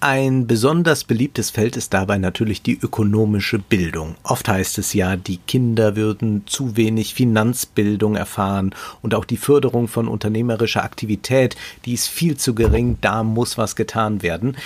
Ein 0.00 0.46
besonders 0.46 1.04
beliebtes 1.04 1.50
Feld 1.50 1.76
ist 1.76 1.94
dabei 1.94 2.18
natürlich 2.18 2.62
die 2.62 2.78
ökonomische 2.78 3.58
Bildung. 3.58 4.14
Oft 4.22 4.48
heißt 4.48 4.78
es 4.78 4.92
ja, 4.92 5.16
die 5.16 5.38
Kinder 5.38 5.96
würden 5.96 6.42
zu 6.46 6.76
wenig 6.76 7.14
Finanzbildung 7.14 8.14
erfahren 8.14 8.74
und 9.02 9.14
auch 9.14 9.24
die 9.24 9.38
Förderung 9.38 9.88
von 9.88 10.06
unternehmerischer 10.06 10.84
Aktivität, 10.84 11.56
die 11.86 11.94
ist 11.94 12.08
viel 12.08 12.36
zu 12.36 12.54
gering, 12.54 12.98
da 13.00 13.22
muss 13.22 13.56
was 13.56 13.74
getan 13.74 14.22
werden. 14.22 14.56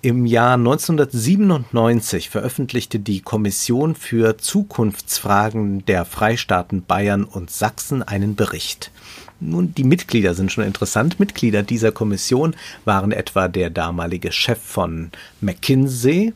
Im 0.00 0.26
Jahr 0.26 0.54
1997 0.54 2.30
veröffentlichte 2.30 3.00
die 3.00 3.20
Kommission 3.20 3.96
für 3.96 4.38
Zukunftsfragen 4.38 5.84
der 5.86 6.04
Freistaaten 6.04 6.84
Bayern 6.84 7.24
und 7.24 7.50
Sachsen 7.50 8.04
einen 8.04 8.36
Bericht. 8.36 8.92
Nun, 9.40 9.74
die 9.74 9.82
Mitglieder 9.82 10.34
sind 10.34 10.52
schon 10.52 10.62
interessant. 10.62 11.18
Mitglieder 11.18 11.64
dieser 11.64 11.90
Kommission 11.90 12.54
waren 12.84 13.10
etwa 13.10 13.48
der 13.48 13.70
damalige 13.70 14.30
Chef 14.30 14.60
von 14.62 15.10
McKinsey, 15.40 16.32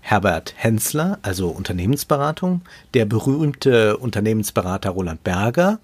Herbert 0.00 0.54
Hensler, 0.56 1.20
also 1.22 1.50
Unternehmensberatung, 1.50 2.62
der 2.94 3.04
berühmte 3.04 3.98
Unternehmensberater 3.98 4.90
Roland 4.90 5.22
Berger 5.22 5.78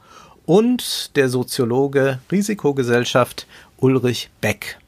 und 0.45 1.15
der 1.15 1.29
Soziologe 1.29 2.19
Risikogesellschaft 2.33 3.47
Ulrich 3.77 4.29
Beck. 4.41 4.82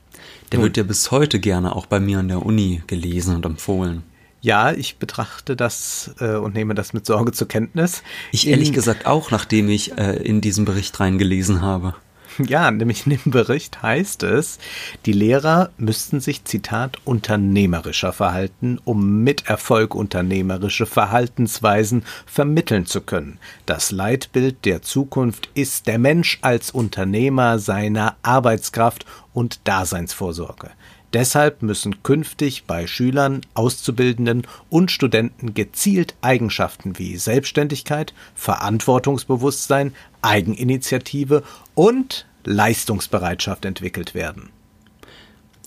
Der 0.54 0.62
wird 0.62 0.76
ja 0.76 0.82
bis 0.82 1.11
heute 1.11 1.40
gerne 1.40 1.75
auch 1.75 1.87
bei 1.87 2.00
mir 2.00 2.18
an 2.18 2.28
der 2.28 2.44
Uni 2.44 2.82
gelesen 2.87 3.37
und 3.37 3.44
empfohlen. 3.46 4.02
Ja, 4.40 4.73
ich 4.73 4.99
betrachte 4.99 5.56
das 5.56 6.14
äh, 6.20 6.37
und 6.37 6.54
nehme 6.54 6.75
das 6.75 6.92
mit 6.92 7.06
Sorge 7.06 7.32
zur 7.32 7.49
Kenntnis. 7.49 8.02
Ich 8.30 8.46
ehrlich 8.46 8.68
in, 8.68 8.75
gesagt 8.75 9.06
auch, 9.06 9.30
nachdem 9.30 9.70
ich 9.70 9.96
äh, 9.96 10.16
in 10.16 10.42
diesen 10.42 10.66
Bericht 10.66 11.00
reingelesen 11.00 11.62
habe. 11.62 11.94
Ja, 12.47 12.71
nämlich 12.71 13.07
in 13.07 13.19
dem 13.19 13.33
Bericht 13.33 13.83
heißt 13.83 14.23
es, 14.23 14.59
die 15.07 15.12
Lehrer 15.12 15.71
müssten 15.79 16.21
sich, 16.21 16.45
Zitat, 16.45 16.99
unternehmerischer 17.05 18.12
verhalten, 18.12 18.81
um 18.85 19.23
mit 19.23 19.47
Erfolg 19.47 19.95
unternehmerische 19.95 20.87
Verhaltensweisen 20.87 22.05
vermitteln 22.26 22.87
zu 22.87 23.00
können. 23.00 23.38
Das 23.67 23.91
Leitbild 23.91 24.64
der 24.64 24.83
Zukunft 24.83 25.49
ist 25.55 25.87
der 25.87 25.99
Mensch 25.99 26.38
als 26.43 26.71
Unternehmer 26.71 27.59
seiner 27.59 28.17
Arbeitskraft 28.23 29.07
und 29.33 29.61
Daseinsvorsorge. 29.64 30.71
Deshalb 31.14 31.62
müssen 31.62 32.02
künftig 32.02 32.64
bei 32.64 32.88
Schülern, 32.88 33.42
Auszubildenden 33.54 34.49
und 34.68 34.90
Studenten 34.90 35.54
gezielt 35.54 36.16
Eigenschaften 36.23 36.99
wie 36.99 37.16
Selbstständigkeit, 37.16 38.12
Verantwortungsbewusstsein, 38.35 39.94
Eigeninitiative 40.23 41.44
und 41.76 42.26
Leistungsbereitschaft 42.42 43.64
entwickelt 43.64 44.16
werden. 44.16 44.50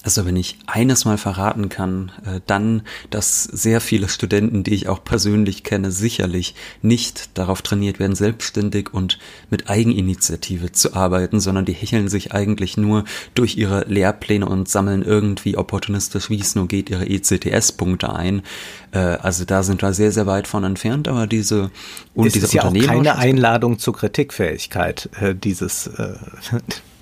Also 0.04 0.25
wenn 0.25 0.36
ich 0.36 0.58
eines 0.68 1.06
mal 1.06 1.18
verraten 1.18 1.70
kann, 1.70 2.12
äh, 2.25 2.39
dann, 2.46 2.84
dass 3.10 3.44
sehr 3.44 3.82
viele 3.82 4.10
Studenten, 4.10 4.63
die 4.63 4.74
ich 4.74 4.88
auch 4.88 5.04
persönlich 5.04 5.63
kenne, 5.63 5.92
sicherlich 5.92 6.56
nicht 6.82 7.38
darauf 7.38 7.62
trainiert 7.62 8.00
werden, 8.00 8.16
selbstständig 8.16 8.94
und 8.94 9.18
mit 9.50 9.70
Eigeninitiative 9.70 10.72
zu 10.72 10.94
arbeiten, 10.94 11.39
sondern 11.39 11.66
die 11.66 11.74
hecheln 11.74 12.10
sich 12.10 12.32
eigentlich 12.32 12.77
nur 12.77 13.06
durch 13.34 13.58
ihre 13.58 13.86
Lehrpläne 13.86 14.46
und 14.46 14.70
sammeln 14.70 15.04
irgendwie 15.04 15.58
opportunistisch, 15.58 16.30
wie 16.30 16.39
es 16.39 16.56
nur 16.56 16.68
geht, 16.68 16.89
ihre 16.89 17.08
ECTS-Punkte 17.08 18.13
ein. 18.13 18.44
Äh, 18.92 19.00
also 19.00 19.46
da 19.46 19.63
sind 19.63 19.82
wir 19.82 19.94
sehr, 19.94 20.12
sehr 20.12 20.27
weit 20.27 20.48
von 20.48 20.63
entfernt, 20.63 21.08
aber 21.08 21.25
diese 21.25 21.72
und 22.13 22.27
es 22.27 22.34
diese 22.34 22.46
ist 22.46 22.54
ja 22.54 22.63
auch 22.66 22.74
keine 22.74 23.18
Einladung 23.18 23.80
zur 23.80 23.96
Kritikfähigkeit, 23.96 25.10
äh, 25.20 25.34
dieses 25.34 25.89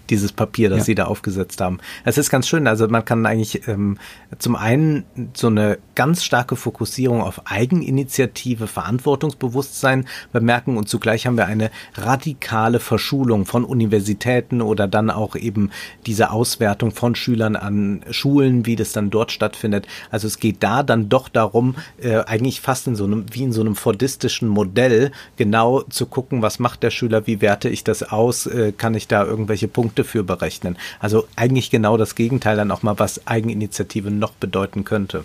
dieses 0.09 0.31
Papier, 0.31 0.69
das 0.69 0.79
ja. 0.79 0.83
sie 0.85 0.95
da 0.95 1.05
aufgesetzt 1.05 1.61
haben. 1.61 1.79
Es 2.03 2.17
ist 2.17 2.29
ganz 2.29 2.47
schön. 2.47 2.67
Also 2.67 2.87
man 2.87 3.05
kann 3.05 3.25
eigentlich 3.25 3.67
ähm, 3.67 3.97
zum 4.39 4.55
einen 4.55 5.03
so 5.33 5.47
eine 5.47 5.77
ganz 5.95 6.23
starke 6.23 6.55
Fokussierung 6.55 7.21
auf 7.21 7.41
Eigeninitiative, 7.45 8.67
Verantwortungsbewusstsein 8.67 10.05
bemerken 10.31 10.77
und 10.77 10.89
zugleich 10.89 11.25
haben 11.25 11.37
wir 11.37 11.45
eine 11.45 11.71
radikale 11.95 12.79
Verschulung 12.79 13.45
von 13.45 13.63
Universitäten 13.63 14.61
oder 14.61 14.87
dann 14.87 15.09
auch 15.09 15.35
eben 15.35 15.71
diese 16.05 16.31
Auswertung 16.31 16.91
von 16.91 17.15
Schülern 17.15 17.55
an 17.55 18.01
Schulen, 18.09 18.65
wie 18.65 18.75
das 18.75 18.91
dann 18.91 19.09
dort 19.09 19.31
stattfindet. 19.31 19.87
Also 20.11 20.27
es 20.27 20.39
geht 20.39 20.63
da 20.63 20.83
dann 20.83 21.09
doch 21.09 21.29
darum, 21.29 21.75
äh, 22.01 22.17
eigentlich 22.17 22.61
fast 22.61 22.87
in 22.87 22.95
so 22.95 23.05
einem, 23.05 23.25
wie 23.31 23.43
in 23.43 23.53
so 23.53 23.61
einem 23.61 23.75
fordistischen 23.75 24.47
Modell, 24.47 25.11
genau 25.37 25.81
zu 25.81 26.05
gucken, 26.05 26.41
was 26.41 26.59
macht 26.59 26.83
der 26.83 26.91
Schüler, 26.91 27.27
wie 27.27 27.41
werte 27.41 27.69
ich 27.69 27.83
das 27.83 28.03
aus, 28.03 28.45
äh, 28.45 28.71
kann 28.71 28.95
ich 28.95 29.07
da 29.07 29.23
irgendwelche 29.23 29.67
Punkte 29.67 29.94
Punkte 29.95 30.03
für 30.03 30.23
berechnen. 30.23 30.77
Also 30.99 31.27
eigentlich 31.37 31.71
genau 31.71 31.95
das 31.95 32.15
Gegenteil 32.15 32.57
dann 32.57 32.71
auch 32.71 32.83
mal, 32.83 32.99
was 32.99 33.25
Eigeninitiative 33.27 34.11
noch 34.11 34.31
bedeuten 34.31 34.83
könnte. 34.83 35.23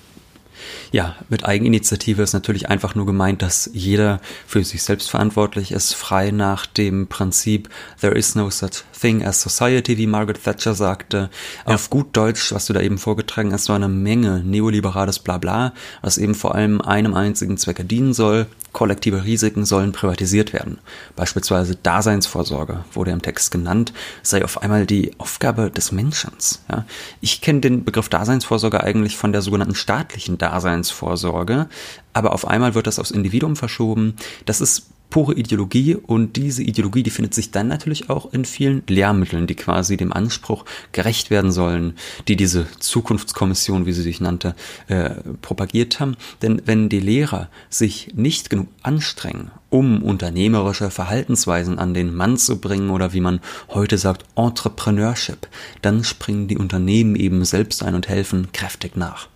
Ja, 0.93 1.17
mit 1.29 1.45
Eigeninitiative 1.45 2.23
ist 2.23 2.33
natürlich 2.33 2.69
einfach 2.69 2.95
nur 2.95 3.07
gemeint, 3.07 3.43
dass 3.43 3.71
jeder 3.73 4.21
für 4.47 4.65
sich 4.65 4.83
selbst 4.83 5.11
verantwortlich 5.11 5.73
ist, 5.73 5.95
frei 5.95 6.31
nach 6.31 6.67
dem 6.67 7.07
Prinzip 7.07 7.69
There 8.01 8.15
is 8.15 8.35
no 8.35 8.51
such 8.51 8.85
thing 9.01 9.25
as 9.25 9.41
society, 9.41 9.97
wie 9.99 10.07
Margaret 10.07 10.43
Thatcher 10.43 10.75
sagte. 10.75 11.31
Ja. 11.67 11.75
Auf 11.75 11.91
gut 11.91 12.17
Deutsch, 12.17 12.53
was 12.53 12.67
du 12.67 12.73
da 12.73 12.81
eben 12.81 12.99
vorgetragen 12.99 13.53
hast, 13.53 13.65
so 13.65 13.73
eine 13.73 13.89
Menge 13.89 14.43
neoliberales 14.45 15.19
Blabla, 15.19 15.73
was 16.03 16.19
eben 16.19 16.35
vor 16.35 16.55
allem 16.55 16.81
einem 16.81 17.15
einzigen 17.15 17.57
Zwecke 17.57 17.85
dienen 17.85 18.13
soll, 18.13 18.47
Kollektive 18.73 19.25
Risiken 19.25 19.65
sollen 19.65 19.93
privatisiert 19.93 20.53
werden. 20.53 20.79
Beispielsweise 21.17 21.75
Daseinsvorsorge 21.75 22.85
wurde 22.93 23.11
im 23.11 23.23
Text 23.23 23.51
genannt, 23.51 23.93
sei 24.23 24.45
auf 24.45 24.63
einmal 24.63 24.87
die 24.87 25.13
Aufgabe 25.19 25.71
des 25.71 25.91
Menschen. 25.91 26.31
Ja? 26.71 26.85
Ich 27.21 27.41
kenne 27.41 27.61
den 27.61 27.85
Begriff 27.85 28.09
Daseinsvorsorge 28.09 28.83
eigentlich 28.83 29.17
von 29.17 29.33
der 29.33 29.43
sogenannten 29.43 29.75
staatlichen 29.75 30.39
Daseinsvorsorge, 30.51 31.69
aber 32.13 32.33
auf 32.33 32.47
einmal 32.47 32.75
wird 32.75 32.87
das 32.87 32.99
aufs 32.99 33.11
Individuum 33.11 33.57
verschoben. 33.57 34.15
Das 34.45 34.61
ist 34.61 34.91
pure 35.11 35.35
Ideologie 35.35 35.97
und 35.97 36.37
diese 36.37 36.63
Ideologie, 36.63 37.03
die 37.03 37.11
findet 37.11 37.35
sich 37.35 37.51
dann 37.51 37.69
natürlich 37.69 38.09
auch 38.09 38.33
in 38.33 38.45
vielen 38.45 38.83
Lehrmitteln, 38.89 39.47
die 39.47 39.57
quasi 39.57 39.97
dem 39.97 40.13
Anspruch 40.13 40.65
gerecht 40.93 41.31
werden 41.31 41.51
sollen, 41.51 41.95
die 42.29 42.37
diese 42.37 42.67
Zukunftskommission, 42.79 43.87
wie 43.87 43.93
sie 43.93 44.03
sich 44.03 44.21
nannte, 44.21 44.55
äh, 44.87 45.11
propagiert 45.43 46.01
haben. 46.01 46.17
Denn 46.43 46.63
wenn 46.65 46.89
die 46.89 47.01
Lehrer 47.01 47.49
sich 47.69 48.13
nicht 48.15 48.51
genug 48.51 48.69
anstrengen, 48.83 49.51
um 49.69 50.03
unternehmerische 50.03 50.91
Verhaltensweisen 50.91 51.79
an 51.79 51.93
den 51.93 52.15
Mann 52.15 52.37
zu 52.37 52.61
bringen 52.61 52.91
oder 52.91 53.13
wie 53.13 53.21
man 53.21 53.41
heute 53.69 53.99
sagt, 53.99 54.25
Entrepreneurship, 54.37 55.49
dann 55.83 56.05
springen 56.05 56.49
die 56.49 56.59
Unternehmen 56.59 57.17
eben 57.17 57.45
selbst 57.45 57.83
ein 57.83 57.95
und 57.95 58.09
helfen 58.09 58.53
kräftig 58.53 58.97
nach. 58.97 59.30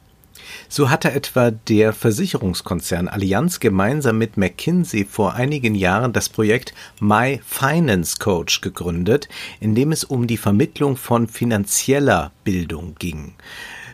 So 0.76 0.90
hatte 0.90 1.12
etwa 1.12 1.52
der 1.52 1.92
Versicherungskonzern 1.92 3.06
Allianz 3.06 3.60
gemeinsam 3.60 4.18
mit 4.18 4.36
McKinsey 4.36 5.04
vor 5.04 5.34
einigen 5.34 5.76
Jahren 5.76 6.12
das 6.12 6.28
Projekt 6.28 6.74
My 6.98 7.40
Finance 7.46 8.16
Coach 8.18 8.60
gegründet, 8.60 9.28
in 9.60 9.76
dem 9.76 9.92
es 9.92 10.02
um 10.02 10.26
die 10.26 10.36
Vermittlung 10.36 10.96
von 10.96 11.28
finanzieller 11.28 12.32
Bildung 12.42 12.96
ging. 12.98 13.34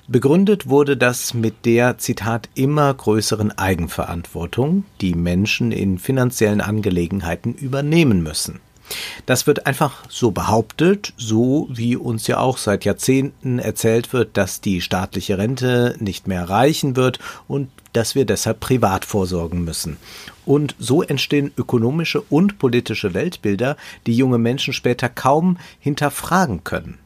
Begründet 0.09 0.71
wurde 0.71 0.97
das 0.97 1.35
mit 1.35 1.67
der, 1.67 1.99
Zitat, 1.99 2.49
immer 2.55 2.95
größeren 2.95 3.53
Eigenverantwortung, 3.59 4.85
die 5.03 5.13
Menschen 5.13 5.73
in 5.73 5.99
finanziellen 5.99 6.63
Angelegenheiten 6.63 7.53
übernehmen 7.53 8.23
müssen. 8.23 8.59
Das 9.27 9.47
wird 9.47 9.67
einfach 9.67 10.05
so 10.09 10.31
behauptet, 10.31 11.13
so 11.17 11.69
wie 11.71 11.97
uns 11.97 12.27
ja 12.27 12.39
auch 12.39 12.59
seit 12.59 12.85
Jahrzehnten 12.85 13.59
erzählt 13.59 14.13
wird, 14.13 14.37
dass 14.37 14.61
die 14.61 14.81
staatliche 14.81 15.39
Rente 15.39 15.97
nicht 15.99 16.27
mehr 16.27 16.49
reichen 16.49 16.97
wird 16.97 17.19
und 17.49 17.71
dass 17.93 18.15
wir 18.15 18.25
deshalb 18.25 18.61
privat 18.61 19.05
vorsorgen 19.05 19.65
müssen. 19.65 19.97
Und 20.47 20.75
so 20.79 21.03
entstehen 21.03 21.53
ökonomische 21.57 22.21
und 22.23 22.59
politische 22.59 23.15
Weltbilder, 23.15 23.77
die 24.07 24.17
junge 24.17 24.39
Menschen 24.39 24.73
später 24.73 25.09
kaum 25.09 25.59
hinterfragen 25.81 26.65
können. 26.65 26.99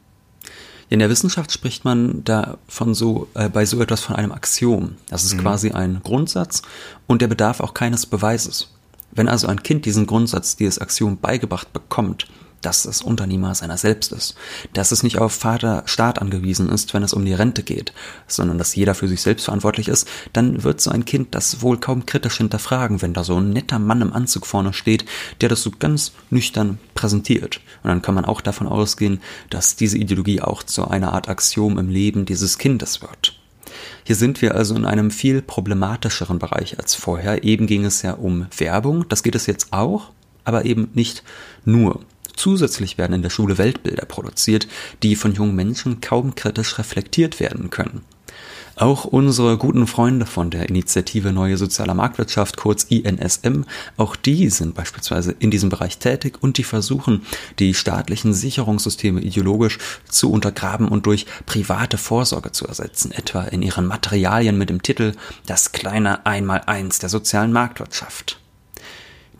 In 0.89 0.99
der 0.99 1.09
Wissenschaft 1.09 1.51
spricht 1.51 1.83
man 1.83 2.23
da 2.23 2.57
von 2.67 2.93
so, 2.93 3.27
äh, 3.33 3.49
bei 3.49 3.65
so 3.65 3.81
etwas 3.81 4.01
von 4.01 4.15
einem 4.15 4.31
Axiom. 4.31 4.95
Das 5.09 5.23
ist 5.23 5.33
mhm. 5.33 5.41
quasi 5.41 5.71
ein 5.71 6.01
Grundsatz 6.03 6.61
und 7.07 7.21
der 7.21 7.27
bedarf 7.27 7.59
auch 7.59 7.73
keines 7.73 8.05
Beweises. 8.05 8.74
Wenn 9.15 9.29
also 9.29 9.47
ein 9.47 9.63
Kind 9.63 9.85
diesen 9.85 10.07
Grundsatz, 10.07 10.55
dieses 10.55 10.79
Axiom 10.79 11.17
beigebracht 11.17 11.71
bekommt, 11.73 12.27
dass 12.65 12.85
es 12.85 13.01
Unternehmer 13.01 13.53
seiner 13.53 13.77
selbst 13.77 14.11
ist, 14.11 14.35
dass 14.73 14.91
es 14.91 15.03
nicht 15.03 15.19
auf 15.19 15.33
Vater 15.33 15.83
Staat 15.85 16.19
angewiesen 16.19 16.69
ist, 16.69 16.93
wenn 16.93 17.03
es 17.03 17.13
um 17.13 17.23
die 17.23 17.33
Rente 17.33 17.61
geht, 17.63 17.93
sondern 18.27 18.57
dass 18.57 18.75
jeder 18.75 18.95
für 18.95 19.07
sich 19.07 19.21
selbst 19.21 19.45
verantwortlich 19.45 19.87
ist, 19.87 20.07
dann 20.33 20.63
wird 20.63 20.81
so 20.81 20.89
ein 20.89 21.05
Kind 21.05 21.35
das 21.35 21.61
wohl 21.61 21.79
kaum 21.79 22.05
kritisch 22.05 22.37
hinterfragen, 22.37 23.01
wenn 23.01 23.13
da 23.13 23.23
so 23.23 23.37
ein 23.37 23.51
netter 23.51 23.77
Mann 23.77 24.01
im 24.01 24.13
Anzug 24.13 24.47
vorne 24.47 24.73
steht, 24.73 25.05
der 25.41 25.49
das 25.49 25.61
so 25.61 25.71
ganz 25.71 26.13
nüchtern 26.31 26.79
präsentiert. 26.95 27.61
Und 27.83 27.89
dann 27.89 28.01
kann 28.01 28.15
man 28.15 28.25
auch 28.25 28.41
davon 28.41 28.67
ausgehen, 28.67 29.21
dass 29.49 29.75
diese 29.75 29.97
Ideologie 29.97 30.41
auch 30.41 30.63
zu 30.63 30.87
einer 30.87 31.13
Art 31.13 31.29
Axiom 31.29 31.77
im 31.77 31.89
Leben 31.89 32.25
dieses 32.25 32.57
Kindes 32.57 33.01
wird. 33.01 33.34
Hier 34.07 34.15
sind 34.15 34.43
wir 34.43 34.53
also 34.53 34.75
in 34.75 34.85
einem 34.85 35.09
viel 35.09 35.41
problematischeren 35.41 36.37
Bereich 36.37 36.77
als 36.77 36.93
vorher. 36.93 37.43
Eben 37.43 37.65
ging 37.65 37.85
es 37.85 38.03
ja 38.03 38.13
um 38.13 38.45
Werbung, 38.55 39.09
das 39.09 39.23
geht 39.23 39.33
es 39.33 39.47
jetzt 39.47 39.73
auch, 39.73 40.11
aber 40.43 40.65
eben 40.65 40.89
nicht 40.93 41.23
nur. 41.65 42.01
Zusätzlich 42.35 42.99
werden 42.99 43.13
in 43.13 43.21
der 43.23 43.31
Schule 43.31 43.57
Weltbilder 43.57 44.05
produziert, 44.05 44.67
die 45.01 45.15
von 45.15 45.33
jungen 45.33 45.55
Menschen 45.55 46.01
kaum 46.01 46.35
kritisch 46.35 46.77
reflektiert 46.77 47.39
werden 47.39 47.71
können. 47.71 48.03
Auch 48.77 49.05
unsere 49.05 49.57
guten 49.57 49.87
Freunde 49.87 50.25
von 50.25 50.49
der 50.49 50.67
Initiative 50.67 51.31
Neue 51.31 51.55
Soziale 51.55 51.93
Marktwirtschaft, 51.93 52.57
kurz 52.57 52.83
INSM, 52.83 53.63
auch 53.95 54.17
die 54.17 54.49
sind 54.49 54.75
beispielsweise 54.75 55.33
in 55.39 55.49
diesem 55.49 55.69
Bereich 55.69 55.97
tätig 55.97 56.39
und 56.41 56.57
die 56.57 56.65
versuchen, 56.65 57.21
die 57.59 57.73
staatlichen 57.73 58.33
Sicherungssysteme 58.33 59.21
ideologisch 59.21 59.77
zu 60.09 60.29
untergraben 60.29 60.89
und 60.89 61.05
durch 61.05 61.25
private 61.45 61.97
Vorsorge 61.97 62.51
zu 62.51 62.67
ersetzen, 62.67 63.11
etwa 63.11 63.43
in 63.43 63.61
ihren 63.61 63.85
Materialien 63.85 64.57
mit 64.57 64.69
dem 64.69 64.81
Titel 64.81 65.13
Das 65.45 65.71
kleine 65.71 66.25
Einmaleins 66.25 66.99
der 66.99 67.09
sozialen 67.09 67.53
Marktwirtschaft 67.53 68.39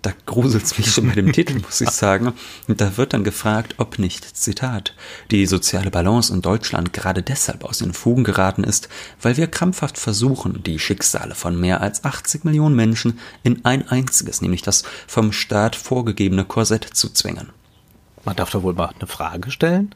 da 0.05 0.13
gruselt's 0.25 0.77
mich 0.77 0.91
schon 0.91 1.07
bei 1.07 1.15
dem 1.15 1.33
Titel, 1.33 1.59
muss 1.65 1.81
ich 1.81 1.89
sagen. 1.89 2.33
Und 2.67 2.79
da 2.79 2.97
wird 2.97 3.13
dann 3.13 3.23
gefragt, 3.23 3.75
ob 3.77 3.97
nicht, 3.97 4.37
Zitat, 4.37 4.93
die 5.31 5.45
soziale 5.47 5.89
Balance 5.89 6.31
in 6.33 6.41
Deutschland 6.41 6.93
gerade 6.93 7.23
deshalb 7.23 7.63
aus 7.63 7.79
den 7.79 7.93
Fugen 7.93 8.23
geraten 8.23 8.63
ist, 8.63 8.87
weil 9.21 9.37
wir 9.37 9.47
krampfhaft 9.47 9.97
versuchen, 9.97 10.61
die 10.63 10.79
Schicksale 10.79 11.33
von 11.33 11.59
mehr 11.59 11.81
als 11.81 12.03
80 12.03 12.43
Millionen 12.43 12.75
Menschen 12.75 13.19
in 13.43 13.65
ein 13.65 13.87
einziges, 13.87 14.41
nämlich 14.41 14.61
das 14.61 14.83
vom 15.07 15.31
Staat 15.31 15.75
vorgegebene 15.75 16.45
Korsett 16.45 16.83
zu 16.83 17.09
zwingen. 17.09 17.49
Man 18.23 18.35
darf 18.35 18.51
doch 18.51 18.63
wohl 18.63 18.73
mal 18.73 18.93
eine 18.97 19.07
Frage 19.07 19.49
stellen? 19.49 19.95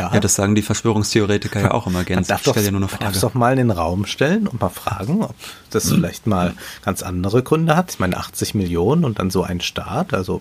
Ja. 0.00 0.10
ja, 0.14 0.20
das 0.20 0.34
sagen 0.34 0.54
die 0.54 0.62
Verschwörungstheoretiker 0.62 1.60
ja 1.60 1.70
auch 1.72 1.86
immer 1.86 2.04
gerne. 2.04 2.22
Ich 2.22 2.38
stelle 2.38 2.64
ja 2.64 2.70
nur 2.70 2.80
eine 2.80 2.88
Frage. 2.88 3.04
Man 3.04 3.12
darf 3.12 3.20
doch 3.20 3.34
mal 3.34 3.52
in 3.52 3.58
den 3.58 3.70
Raum 3.70 4.06
stellen 4.06 4.46
und 4.46 4.58
mal 4.58 4.70
fragen, 4.70 5.22
ob 5.22 5.34
das 5.68 5.84
hm. 5.84 5.96
vielleicht 5.96 6.26
mal 6.26 6.54
ganz 6.82 7.02
andere 7.02 7.42
Gründe 7.42 7.76
hat. 7.76 7.92
Ich 7.92 7.98
meine, 7.98 8.16
80 8.16 8.54
Millionen 8.54 9.04
und 9.04 9.18
dann 9.18 9.28
so 9.28 9.42
ein 9.42 9.60
Staat, 9.60 10.14
also 10.14 10.40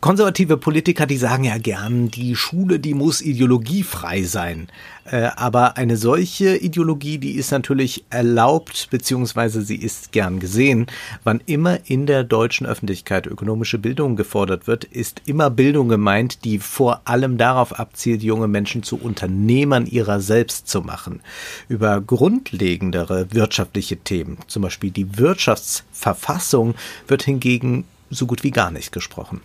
konservative 0.00 0.56
Politiker, 0.56 1.06
die 1.06 1.16
sagen 1.16 1.44
ja 1.44 1.58
gern, 1.58 2.08
die 2.08 2.36
Schule, 2.36 2.78
die 2.78 2.94
muss 2.94 3.20
ideologiefrei 3.20 4.22
sein. 4.22 4.68
Äh, 5.04 5.30
aber 5.36 5.76
eine 5.76 5.96
solche 5.96 6.56
Ideologie, 6.56 7.18
die 7.18 7.32
ist 7.32 7.50
natürlich 7.50 8.04
erlaubt, 8.10 8.88
beziehungsweise 8.90 9.62
sie 9.62 9.76
ist 9.76 10.12
gern 10.12 10.38
gesehen. 10.38 10.86
Wann 11.24 11.40
immer 11.46 11.78
in 11.86 12.06
der 12.06 12.22
deutschen 12.22 12.66
Öffentlichkeit 12.66 13.26
ökonomische 13.26 13.78
Bildung 13.78 14.14
gefordert 14.14 14.66
wird, 14.66 14.84
ist 14.84 15.22
immer 15.26 15.50
Bildung 15.50 15.88
gemeint, 15.88 16.44
die 16.44 16.58
vor 16.58 17.02
allem 17.04 17.36
darauf 17.36 17.78
abzielt, 17.78 18.22
junge 18.22 18.48
Menschen 18.48 18.84
zu 18.84 19.00
Unternehmern 19.00 19.86
ihrer 19.86 20.20
selbst 20.20 20.68
zu 20.68 20.82
machen. 20.82 21.20
Über 21.68 22.00
grundlegendere 22.00 23.32
wirtschaftliche 23.32 23.96
Themen, 23.96 24.38
zum 24.46 24.62
Beispiel 24.62 24.90
die 24.90 25.18
Wirtschaftsverfassung, 25.18 26.74
wird 27.08 27.24
hingegen 27.24 27.84
so 28.10 28.26
gut 28.26 28.44
wie 28.44 28.52
gar 28.52 28.70
nicht 28.70 28.92
gesprochen. 28.92 29.40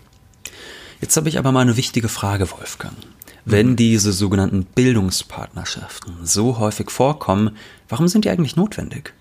Jetzt 1.03 1.17
habe 1.17 1.27
ich 1.27 1.37
aber 1.37 1.51
mal 1.51 1.59
eine 1.59 1.75
wichtige 1.75 2.07
Frage, 2.07 2.49
Wolfgang. 2.51 2.95
Wenn 3.43 3.71
mhm. 3.71 3.75
diese 3.75 4.13
sogenannten 4.13 4.63
Bildungspartnerschaften 4.63 6.13
so 6.23 6.59
häufig 6.59 6.89
vorkommen, 6.89 7.57
warum 7.89 8.07
sind 8.07 8.23
die 8.23 8.29
eigentlich 8.29 8.55
notwendig? 8.55 9.13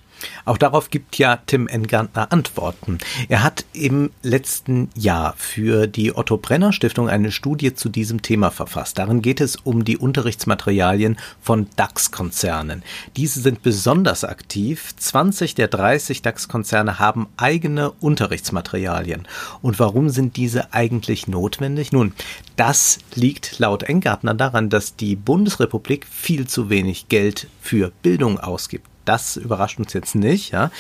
Auch 0.44 0.58
darauf 0.58 0.90
gibt 0.90 1.18
ja 1.18 1.36
Tim 1.46 1.66
Engantner 1.66 2.32
Antworten. 2.32 2.98
Er 3.28 3.42
hat 3.42 3.64
im 3.72 4.10
letzten 4.22 4.90
Jahr 4.94 5.34
für 5.36 5.86
die 5.86 6.14
Otto 6.16 6.36
Brenner 6.36 6.72
Stiftung 6.72 7.08
eine 7.08 7.32
Studie 7.32 7.74
zu 7.74 7.88
diesem 7.88 8.22
Thema 8.22 8.50
verfasst. 8.50 8.98
Darin 8.98 9.22
geht 9.22 9.40
es 9.40 9.56
um 9.56 9.84
die 9.84 9.96
Unterrichtsmaterialien 9.96 11.18
von 11.40 11.66
DAX-Konzernen. 11.76 12.82
Diese 13.16 13.40
sind 13.40 13.62
besonders 13.62 14.24
aktiv. 14.24 14.94
20 14.96 15.54
der 15.54 15.68
30 15.68 16.22
DAX-Konzerne 16.22 16.98
haben 16.98 17.28
eigene 17.36 17.90
Unterrichtsmaterialien. 17.90 19.26
Und 19.60 19.78
warum 19.78 20.08
sind 20.08 20.36
diese 20.36 20.72
eigentlich 20.72 21.28
notwendig? 21.28 21.92
Nun, 21.92 22.12
das 22.56 22.98
liegt 23.14 23.58
laut 23.58 23.82
Engartner 23.82 24.34
daran, 24.34 24.70
dass 24.70 24.96
die 24.96 25.16
Bundesrepublik 25.16 26.06
viel 26.06 26.46
zu 26.46 26.70
wenig 26.70 27.08
Geld 27.08 27.48
für 27.60 27.92
Bildung 28.02 28.38
ausgibt. 28.38 28.91
Das 29.04 29.36
überrascht 29.36 29.78
uns 29.78 29.92
jetzt 29.92 30.14
nicht. 30.14 30.52
Ja. 30.52 30.70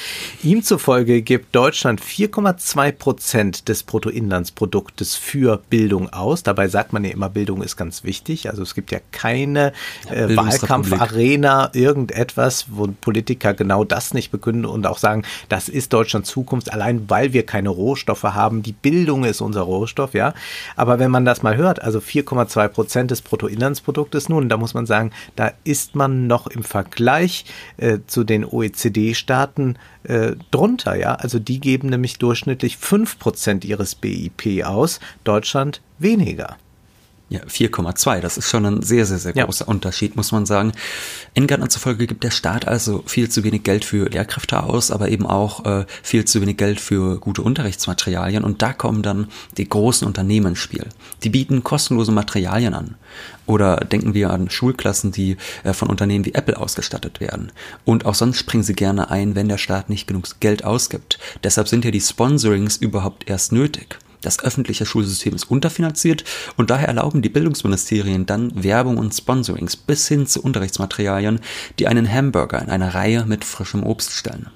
Ihm 0.42 0.62
zufolge 0.62 1.22
gibt 1.22 1.54
Deutschland 1.54 2.00
4,2 2.00 2.92
Prozent 2.92 3.68
des 3.68 3.82
Bruttoinlandsproduktes 3.82 5.14
für 5.14 5.60
Bildung 5.70 6.12
aus. 6.12 6.42
Dabei 6.42 6.68
sagt 6.68 6.92
man 6.92 7.04
ja 7.04 7.10
immer, 7.10 7.28
Bildung 7.28 7.62
ist 7.62 7.76
ganz 7.76 8.04
wichtig. 8.04 8.48
Also 8.50 8.62
es 8.62 8.74
gibt 8.74 8.90
ja 8.90 8.98
keine 9.10 9.72
äh, 10.10 10.36
Wahlkampfarena, 10.36 11.70
irgendetwas, 11.72 12.66
wo 12.68 12.86
Politiker 12.86 13.54
genau 13.54 13.84
das 13.84 14.14
nicht 14.14 14.30
begründen 14.30 14.66
und 14.66 14.86
auch 14.86 14.98
sagen, 14.98 15.24
das 15.48 15.68
ist 15.68 15.92
Deutschlands 15.92 16.30
Zukunft, 16.30 16.72
allein 16.72 17.08
weil 17.10 17.32
wir 17.32 17.44
keine 17.44 17.68
Rohstoffe 17.68 18.22
haben. 18.22 18.62
Die 18.62 18.72
Bildung 18.72 19.24
ist 19.24 19.40
unser 19.40 19.62
Rohstoff, 19.62 20.14
ja. 20.14 20.34
Aber 20.76 20.98
wenn 20.98 21.10
man 21.10 21.24
das 21.24 21.42
mal 21.42 21.56
hört, 21.56 21.82
also 21.82 21.98
4,2 21.98 22.68
Prozent 22.68 23.10
des 23.10 23.22
Bruttoinlandsproduktes, 23.22 24.28
nun, 24.28 24.48
da 24.48 24.56
muss 24.56 24.74
man 24.74 24.86
sagen, 24.86 25.10
da 25.36 25.52
ist 25.64 25.94
man 25.94 26.26
noch 26.26 26.46
im 26.46 26.62
Vergleich 26.62 27.44
äh, 27.76 27.98
zu 28.12 28.24
den 28.24 28.44
OECD-Staaten 28.44 29.78
äh, 30.04 30.32
drunter, 30.50 30.94
ja. 30.94 31.14
Also 31.14 31.38
die 31.38 31.58
geben 31.58 31.88
nämlich 31.88 32.18
durchschnittlich 32.18 32.76
5% 32.76 33.64
ihres 33.64 33.94
BIP 33.94 34.64
aus, 34.64 35.00
Deutschland 35.24 35.80
weniger. 35.98 36.56
Ja, 37.28 37.40
4,2. 37.44 38.20
Das 38.20 38.36
ist 38.36 38.50
schon 38.50 38.66
ein 38.66 38.82
sehr, 38.82 39.06
sehr, 39.06 39.18
sehr 39.18 39.32
großer 39.32 39.64
ja. 39.64 39.70
Unterschied, 39.70 40.16
muss 40.16 40.32
man 40.32 40.44
sagen. 40.44 40.72
Engärtner 41.34 41.70
zufolge 41.70 42.06
gibt 42.06 42.24
der 42.24 42.30
Staat 42.30 42.68
also 42.68 43.02
viel 43.06 43.30
zu 43.30 43.42
wenig 43.42 43.62
Geld 43.62 43.86
für 43.86 44.10
Lehrkräfte 44.10 44.62
aus, 44.62 44.90
aber 44.90 45.08
eben 45.08 45.26
auch 45.26 45.64
äh, 45.64 45.86
viel 46.02 46.26
zu 46.26 46.42
wenig 46.42 46.58
Geld 46.58 46.78
für 46.78 47.18
gute 47.18 47.40
Unterrichtsmaterialien. 47.40 48.44
Und 48.44 48.60
da 48.60 48.74
kommen 48.74 49.02
dann 49.02 49.28
die 49.56 49.66
großen 49.66 50.06
Unternehmen 50.06 50.48
ins 50.48 50.58
Spiel. 50.58 50.86
Die 51.22 51.30
bieten 51.30 51.64
kostenlose 51.64 52.12
Materialien 52.12 52.74
an. 52.74 52.96
Oder 53.46 53.76
denken 53.76 54.12
wir 54.12 54.30
an 54.30 54.50
Schulklassen, 54.50 55.10
die 55.10 55.38
äh, 55.64 55.72
von 55.72 55.88
Unternehmen 55.88 56.26
wie 56.26 56.34
Apple 56.34 56.58
ausgestattet 56.58 57.20
werden. 57.20 57.50
Und 57.86 58.04
auch 58.04 58.14
sonst 58.14 58.36
springen 58.36 58.62
sie 58.62 58.74
gerne 58.74 59.10
ein, 59.10 59.34
wenn 59.34 59.48
der 59.48 59.58
Staat 59.58 59.88
nicht 59.88 60.06
genug 60.06 60.28
Geld 60.40 60.64
ausgibt. 60.64 61.18
Deshalb 61.42 61.68
sind 61.68 61.84
ja 61.84 61.90
die 61.90 62.00
Sponsorings 62.00 62.76
überhaupt 62.76 63.28
erst 63.28 63.52
nötig. 63.52 63.98
Das 64.22 64.42
öffentliche 64.42 64.86
Schulsystem 64.86 65.34
ist 65.34 65.50
unterfinanziert 65.50 66.24
und 66.56 66.70
daher 66.70 66.88
erlauben 66.88 67.22
die 67.22 67.28
Bildungsministerien 67.28 68.24
dann 68.24 68.62
Werbung 68.62 68.96
und 68.96 69.12
Sponsorings 69.12 69.76
bis 69.76 70.08
hin 70.08 70.26
zu 70.26 70.42
Unterrichtsmaterialien, 70.42 71.40
die 71.78 71.88
einen 71.88 72.10
Hamburger 72.10 72.62
in 72.62 72.70
einer 72.70 72.94
Reihe 72.94 73.26
mit 73.26 73.44
frischem 73.44 73.82
Obst 73.82 74.12
stellen. 74.12 74.48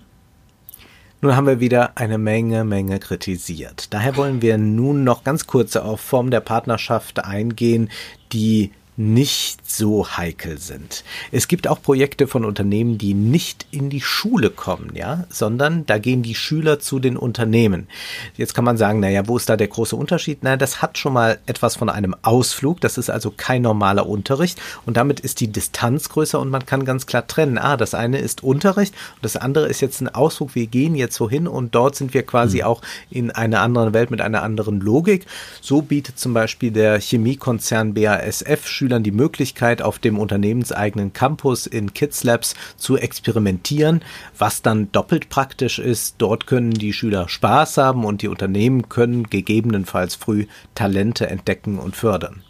Nun 1.23 1.35
haben 1.35 1.47
wir 1.47 1.61
wieder 1.61 1.97
eine 1.97 2.19
Menge, 2.19 2.65
Menge 2.65 3.01
kritisiert. 3.01 3.93
Daher 3.93 4.17
wollen 4.17 4.43
wir 4.43 4.59
nun 4.59 5.03
noch 5.03 5.25
ganz 5.25 5.47
kurz 5.47 5.75
auf 5.75 6.01
Form 6.01 6.31
der 6.31 6.41
Partnerschaft 6.41 7.25
eingehen, 7.25 7.91
die 8.33 8.71
nicht 8.97 9.71
so 9.71 10.17
heikel 10.17 10.59
sind. 10.59 11.05
Es 11.31 11.49
gibt 11.49 11.69
auch 11.69 11.83
Projekte 11.83 12.27
von 12.27 12.45
Unternehmen, 12.45 12.97
die 12.97 13.15
nicht 13.15 13.67
in 13.71 13.91
die 13.91 14.01
Schule 14.01 14.51
kommen, 14.51 14.93
ja, 14.95 15.25
sondern 15.29 15.85
da 15.87 15.99
gehen 15.99 16.23
die 16.23 16.35
Schüler 16.35 16.79
zu 16.79 16.99
den 16.99 17.17
Unternehmen. 17.17 17.89
Jetzt 18.37 18.55
kann 18.55 18.65
man 18.65 18.79
sagen, 18.79 19.01
naja, 19.01 19.29
wo 19.29 19.37
ist 19.37 19.49
da 19.49 19.57
der 19.57 19.69
große 19.69 19.95
Unterschied? 19.95 20.43
Naja, 20.43 20.57
das 20.57 20.81
hat 20.81 20.97
schon 20.97 21.13
mal 21.13 21.39
etwas 21.47 21.77
von 21.77 21.91
einem 21.91 22.17
Ausflug. 22.23 22.81
Das 22.81 22.97
ist 22.97 23.11
also 23.11 23.33
kein 23.37 23.63
normaler 23.63 24.09
Unterricht 24.09 24.59
und 24.87 24.97
damit 24.97 25.21
ist 25.21 25.41
die 25.41 25.49
Distanz 25.49 26.09
größer 26.09 26.41
und 26.41 26.49
man 26.49 26.65
kann 26.65 26.85
ganz 26.85 27.07
klar 27.07 27.27
trennen. 27.27 27.59
Ah, 27.59 27.77
das 27.77 27.95
eine 27.95 28.19
ist 28.19 28.43
Unterricht 28.43 28.95
und 29.17 29.25
das 29.25 29.37
andere 29.37 29.67
ist 29.67 29.81
jetzt 29.81 30.01
ein 30.01 30.09
Ausflug. 30.09 30.55
Wir 30.55 30.67
gehen 30.67 30.95
jetzt 30.95 31.17
so 31.17 31.29
hin 31.29 31.47
und 31.47 31.75
dort 31.75 31.97
sind 31.97 32.15
wir 32.15 32.23
quasi 32.23 32.59
mhm. 32.59 32.65
auch 32.65 32.83
in 33.11 33.31
einer 33.31 33.61
anderen 33.61 33.93
Welt 33.93 34.11
mit 34.11 34.21
einer 34.21 34.43
anderen 34.43 34.81
Logik. 34.81 35.27
So 35.61 35.83
bietet 35.83 36.19
zum 36.19 36.33
Beispiel 36.33 36.71
der 36.71 36.99
Chemiekonzern 36.99 37.93
BASF 37.93 38.67
Schülern 38.87 39.03
die 39.03 39.11
Möglichkeit, 39.11 39.83
auf 39.83 39.99
dem 39.99 40.17
unternehmenseigenen 40.17 41.13
Campus 41.13 41.67
in 41.67 41.93
Kids 41.93 42.23
Labs 42.23 42.55
zu 42.77 42.97
experimentieren, 42.97 44.01
was 44.39 44.63
dann 44.63 44.93
doppelt 44.93 45.29
praktisch 45.29 45.81
ist. 45.81 46.15
Dort 46.19 46.47
können 46.47 46.71
die 46.71 46.93
Schüler 46.93 47.29
Spaß 47.29 47.79
haben 47.79 48.05
und 48.05 48.23
die 48.23 48.29
Unternehmen 48.29 48.89
können 48.89 49.25
gegebenenfalls 49.25 50.15
früh 50.15 50.47
Talente 50.77 51.29
entdecken 51.29 51.81
und 51.81 51.97
fördern. 51.97 52.45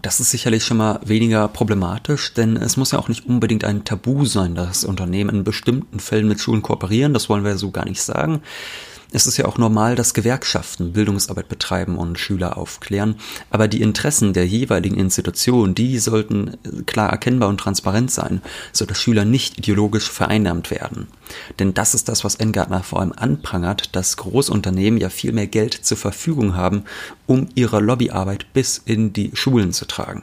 Das 0.00 0.20
ist 0.20 0.30
sicherlich 0.30 0.64
schon 0.64 0.76
mal 0.76 1.00
weniger 1.04 1.48
problematisch, 1.48 2.34
denn 2.34 2.56
es 2.56 2.76
muss 2.76 2.92
ja 2.92 3.00
auch 3.00 3.08
nicht 3.08 3.26
unbedingt 3.26 3.64
ein 3.64 3.82
Tabu 3.82 4.26
sein, 4.26 4.54
dass 4.54 4.84
Unternehmen 4.84 5.38
in 5.38 5.42
bestimmten 5.42 5.98
Fällen 5.98 6.28
mit 6.28 6.38
Schulen 6.38 6.62
kooperieren. 6.62 7.14
Das 7.14 7.28
wollen 7.28 7.42
wir 7.42 7.56
so 7.56 7.72
gar 7.72 7.84
nicht 7.84 8.00
sagen. 8.00 8.42
Es 9.10 9.26
ist 9.26 9.38
ja 9.38 9.46
auch 9.46 9.56
normal, 9.56 9.94
dass 9.94 10.12
Gewerkschaften 10.12 10.92
Bildungsarbeit 10.92 11.48
betreiben 11.48 11.96
und 11.96 12.18
Schüler 12.18 12.58
aufklären, 12.58 13.16
aber 13.48 13.66
die 13.66 13.80
Interessen 13.80 14.34
der 14.34 14.46
jeweiligen 14.46 14.98
Institution, 14.98 15.74
die 15.74 15.98
sollten 15.98 16.58
klar 16.84 17.08
erkennbar 17.08 17.48
und 17.48 17.58
transparent 17.58 18.10
sein, 18.10 18.42
so 18.70 18.84
dass 18.84 19.00
Schüler 19.00 19.24
nicht 19.24 19.56
ideologisch 19.56 20.10
vereinnahmt 20.10 20.70
werden. 20.70 21.06
Denn 21.58 21.72
das 21.72 21.94
ist 21.94 22.10
das, 22.10 22.22
was 22.22 22.34
Engartner 22.34 22.82
vor 22.82 23.00
allem 23.00 23.12
anprangert, 23.16 23.96
dass 23.96 24.18
Großunternehmen 24.18 25.00
ja 25.00 25.08
viel 25.08 25.32
mehr 25.32 25.46
Geld 25.46 25.72
zur 25.72 25.96
Verfügung 25.96 26.54
haben, 26.54 26.84
um 27.26 27.48
ihre 27.54 27.80
Lobbyarbeit 27.80 28.52
bis 28.52 28.82
in 28.84 29.14
die 29.14 29.30
Schulen 29.32 29.72
zu 29.72 29.86
tragen 29.86 30.22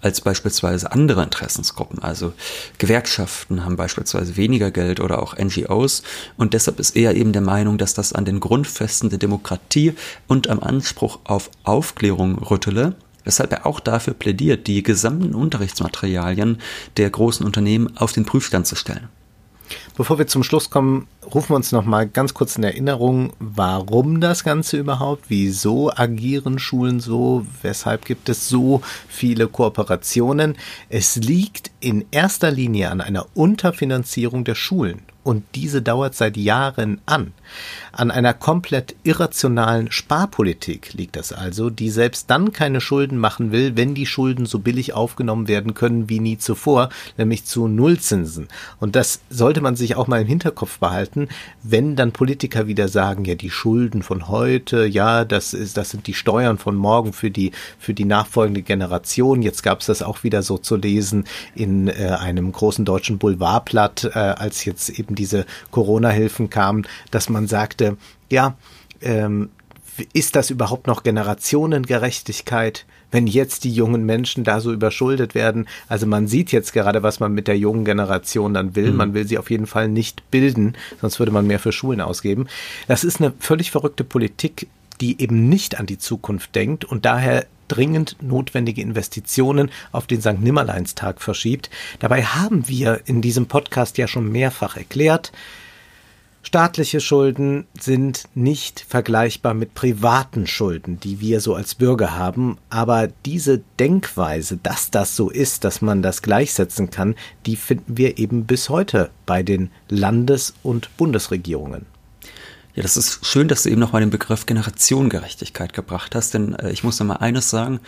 als 0.00 0.20
beispielsweise 0.20 0.92
andere 0.92 1.22
Interessensgruppen. 1.22 2.00
Also 2.00 2.32
Gewerkschaften 2.78 3.64
haben 3.64 3.76
beispielsweise 3.76 4.36
weniger 4.36 4.70
Geld 4.70 5.00
oder 5.00 5.22
auch 5.22 5.36
NGOs 5.36 6.02
und 6.36 6.54
deshalb 6.54 6.80
ist 6.80 6.96
er 6.96 7.14
eben 7.14 7.32
der 7.32 7.42
Meinung, 7.42 7.78
dass 7.78 7.94
das 7.94 8.12
an 8.12 8.24
den 8.24 8.40
Grundfesten 8.40 9.10
der 9.10 9.18
Demokratie 9.18 9.94
und 10.26 10.48
am 10.48 10.60
Anspruch 10.60 11.20
auf 11.24 11.50
Aufklärung 11.64 12.38
rüttele, 12.38 12.94
weshalb 13.24 13.52
er 13.52 13.66
auch 13.66 13.80
dafür 13.80 14.14
plädiert, 14.14 14.66
die 14.66 14.82
gesamten 14.82 15.34
Unterrichtsmaterialien 15.34 16.58
der 16.96 17.10
großen 17.10 17.44
Unternehmen 17.44 17.96
auf 17.96 18.12
den 18.12 18.24
Prüfstand 18.24 18.66
zu 18.66 18.76
stellen. 18.76 19.08
Bevor 19.96 20.18
wir 20.18 20.26
zum 20.26 20.42
Schluss 20.42 20.70
kommen, 20.70 21.06
rufen 21.34 21.50
wir 21.50 21.56
uns 21.56 21.72
noch 21.72 21.84
mal 21.84 22.08
ganz 22.08 22.34
kurz 22.34 22.56
in 22.56 22.64
Erinnerung, 22.64 23.32
warum 23.38 24.20
das 24.20 24.44
Ganze 24.44 24.78
überhaupt, 24.78 25.24
wieso 25.28 25.90
agieren 25.90 26.58
Schulen 26.58 27.00
so, 27.00 27.46
weshalb 27.62 28.04
gibt 28.04 28.28
es 28.28 28.48
so 28.48 28.82
viele 29.08 29.48
Kooperationen. 29.48 30.56
Es 30.88 31.16
liegt 31.16 31.70
in 31.80 32.04
erster 32.10 32.50
Linie 32.50 32.90
an 32.90 33.00
einer 33.00 33.26
Unterfinanzierung 33.34 34.44
der 34.44 34.54
Schulen 34.54 35.02
und 35.22 35.44
diese 35.54 35.82
dauert 35.82 36.14
seit 36.14 36.36
Jahren 36.36 37.00
an. 37.06 37.32
An 37.92 38.10
einer 38.10 38.34
komplett 38.34 38.94
irrationalen 39.02 39.90
Sparpolitik 39.90 40.94
liegt 40.94 41.16
das 41.16 41.32
also, 41.32 41.70
die 41.70 41.90
selbst 41.90 42.30
dann 42.30 42.52
keine 42.52 42.80
Schulden 42.80 43.18
machen 43.18 43.52
will, 43.52 43.76
wenn 43.76 43.94
die 43.94 44.06
Schulden 44.06 44.46
so 44.46 44.60
billig 44.60 44.92
aufgenommen 44.94 45.48
werden 45.48 45.74
können 45.74 46.08
wie 46.08 46.20
nie 46.20 46.38
zuvor, 46.38 46.90
nämlich 47.16 47.44
zu 47.44 47.66
Nullzinsen. 47.66 48.48
Und 48.78 48.96
das 48.96 49.20
sollte 49.28 49.60
man 49.60 49.76
sich 49.76 49.96
auch 49.96 50.06
mal 50.06 50.22
im 50.22 50.26
Hinterkopf 50.28 50.78
behalten, 50.78 51.28
wenn 51.62 51.96
dann 51.96 52.12
Politiker 52.12 52.66
wieder 52.66 52.88
sagen, 52.88 53.24
ja, 53.24 53.34
die 53.34 53.50
Schulden 53.50 54.02
von 54.02 54.28
heute, 54.28 54.86
ja, 54.86 55.24
das 55.24 55.52
ist, 55.52 55.76
das 55.76 55.90
sind 55.90 56.06
die 56.06 56.14
Steuern 56.14 56.58
von 56.58 56.76
morgen 56.76 57.12
für 57.12 57.30
die, 57.30 57.52
für 57.78 57.94
die 57.94 58.04
nachfolgende 58.04 58.62
Generation. 58.62 59.42
Jetzt 59.42 59.62
gab 59.62 59.80
es 59.80 59.86
das 59.86 60.02
auch 60.02 60.22
wieder 60.22 60.42
so 60.42 60.58
zu 60.58 60.76
lesen 60.76 61.24
in 61.54 61.88
äh, 61.88 62.16
einem 62.18 62.52
großen 62.52 62.84
deutschen 62.84 63.18
Boulevardblatt, 63.18 64.04
äh, 64.04 64.18
als 64.18 64.64
jetzt 64.64 64.90
eben 64.90 65.14
diese 65.14 65.46
Corona-Hilfen 65.70 66.50
kamen, 66.50 66.86
dass 67.10 67.28
man 67.28 67.39
sagte, 67.46 67.96
ja, 68.28 68.56
ähm, 69.00 69.50
ist 70.12 70.36
das 70.36 70.50
überhaupt 70.50 70.86
noch 70.86 71.02
Generationengerechtigkeit, 71.02 72.86
wenn 73.10 73.26
jetzt 73.26 73.64
die 73.64 73.72
jungen 73.72 74.06
Menschen 74.06 74.44
da 74.44 74.60
so 74.60 74.72
überschuldet 74.72 75.34
werden? 75.34 75.66
Also 75.88 76.06
man 76.06 76.26
sieht 76.26 76.52
jetzt 76.52 76.72
gerade, 76.72 77.02
was 77.02 77.20
man 77.20 77.32
mit 77.32 77.48
der 77.48 77.58
jungen 77.58 77.84
Generation 77.84 78.54
dann 78.54 78.76
will. 78.76 78.92
Mhm. 78.92 78.96
Man 78.96 79.14
will 79.14 79.26
sie 79.26 79.38
auf 79.38 79.50
jeden 79.50 79.66
Fall 79.66 79.88
nicht 79.88 80.30
bilden, 80.30 80.74
sonst 81.00 81.18
würde 81.18 81.32
man 81.32 81.46
mehr 81.46 81.58
für 81.58 81.72
Schulen 81.72 82.00
ausgeben. 82.00 82.46
Das 82.88 83.04
ist 83.04 83.20
eine 83.20 83.32
völlig 83.38 83.70
verrückte 83.70 84.04
Politik, 84.04 84.68
die 85.00 85.20
eben 85.20 85.48
nicht 85.48 85.78
an 85.78 85.86
die 85.86 85.98
Zukunft 85.98 86.54
denkt 86.54 86.84
und 86.84 87.04
daher 87.04 87.46
dringend 87.68 88.16
notwendige 88.20 88.82
Investitionen 88.82 89.70
auf 89.92 90.06
den 90.06 90.20
St. 90.20 90.40
Nimmerleinstag 90.40 91.22
verschiebt. 91.22 91.70
Dabei 92.00 92.24
haben 92.24 92.68
wir 92.68 93.02
in 93.06 93.22
diesem 93.22 93.46
Podcast 93.46 93.96
ja 93.96 94.08
schon 94.08 94.30
mehrfach 94.30 94.76
erklärt, 94.76 95.30
Staatliche 96.50 96.98
Schulden 96.98 97.68
sind 97.78 98.24
nicht 98.34 98.80
vergleichbar 98.80 99.54
mit 99.54 99.74
privaten 99.74 100.48
Schulden, 100.48 100.98
die 100.98 101.20
wir 101.20 101.40
so 101.40 101.54
als 101.54 101.76
Bürger 101.76 102.18
haben, 102.18 102.58
aber 102.70 103.06
diese 103.24 103.62
Denkweise, 103.78 104.58
dass 104.60 104.90
das 104.90 105.14
so 105.14 105.30
ist, 105.30 105.62
dass 105.62 105.80
man 105.80 106.02
das 106.02 106.22
gleichsetzen 106.22 106.90
kann, 106.90 107.14
die 107.46 107.54
finden 107.54 107.96
wir 107.96 108.18
eben 108.18 108.46
bis 108.46 108.68
heute 108.68 109.10
bei 109.26 109.44
den 109.44 109.70
Landes- 109.88 110.54
und 110.64 110.90
Bundesregierungen. 110.96 111.86
Ja, 112.74 112.82
das 112.82 112.96
ist 112.96 113.24
schön, 113.24 113.46
dass 113.46 113.62
du 113.62 113.68
eben 113.68 113.78
noch 113.78 113.92
mal 113.92 114.00
den 114.00 114.10
Begriff 114.10 114.44
Generationengerechtigkeit 114.44 115.72
gebracht 115.72 116.16
hast, 116.16 116.34
denn 116.34 116.56
äh, 116.56 116.72
ich 116.72 116.82
muss 116.82 116.98
noch 116.98 117.06
mal 117.06 117.18
eines 117.18 117.48
sagen. 117.48 117.78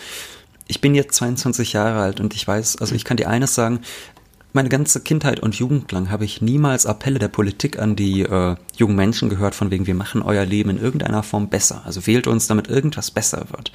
Ich 0.68 0.80
bin 0.80 0.94
jetzt 0.94 1.16
22 1.16 1.72
Jahre 1.72 2.00
alt 2.00 2.20
und 2.20 2.32
ich 2.32 2.46
weiß, 2.46 2.76
also 2.76 2.94
ich 2.94 3.04
kann 3.04 3.16
dir 3.16 3.28
eines 3.28 3.56
sagen, 3.56 3.80
meine 4.52 4.68
ganze 4.68 5.00
Kindheit 5.00 5.40
und 5.40 5.54
Jugend 5.54 5.90
lang 5.92 6.10
habe 6.10 6.24
ich 6.24 6.42
niemals 6.42 6.84
Appelle 6.86 7.18
der 7.18 7.28
Politik 7.28 7.78
an 7.78 7.96
die 7.96 8.22
äh, 8.22 8.56
jungen 8.76 8.96
Menschen 8.96 9.28
gehört, 9.28 9.54
von 9.54 9.70
wegen, 9.70 9.86
wir 9.86 9.94
machen 9.94 10.22
euer 10.22 10.44
Leben 10.44 10.70
in 10.70 10.80
irgendeiner 10.80 11.22
Form 11.22 11.48
besser. 11.48 11.82
Also 11.84 12.06
wählt 12.06 12.26
uns, 12.26 12.46
damit 12.46 12.68
irgendwas 12.68 13.10
besser 13.10 13.46
wird. 13.50 13.72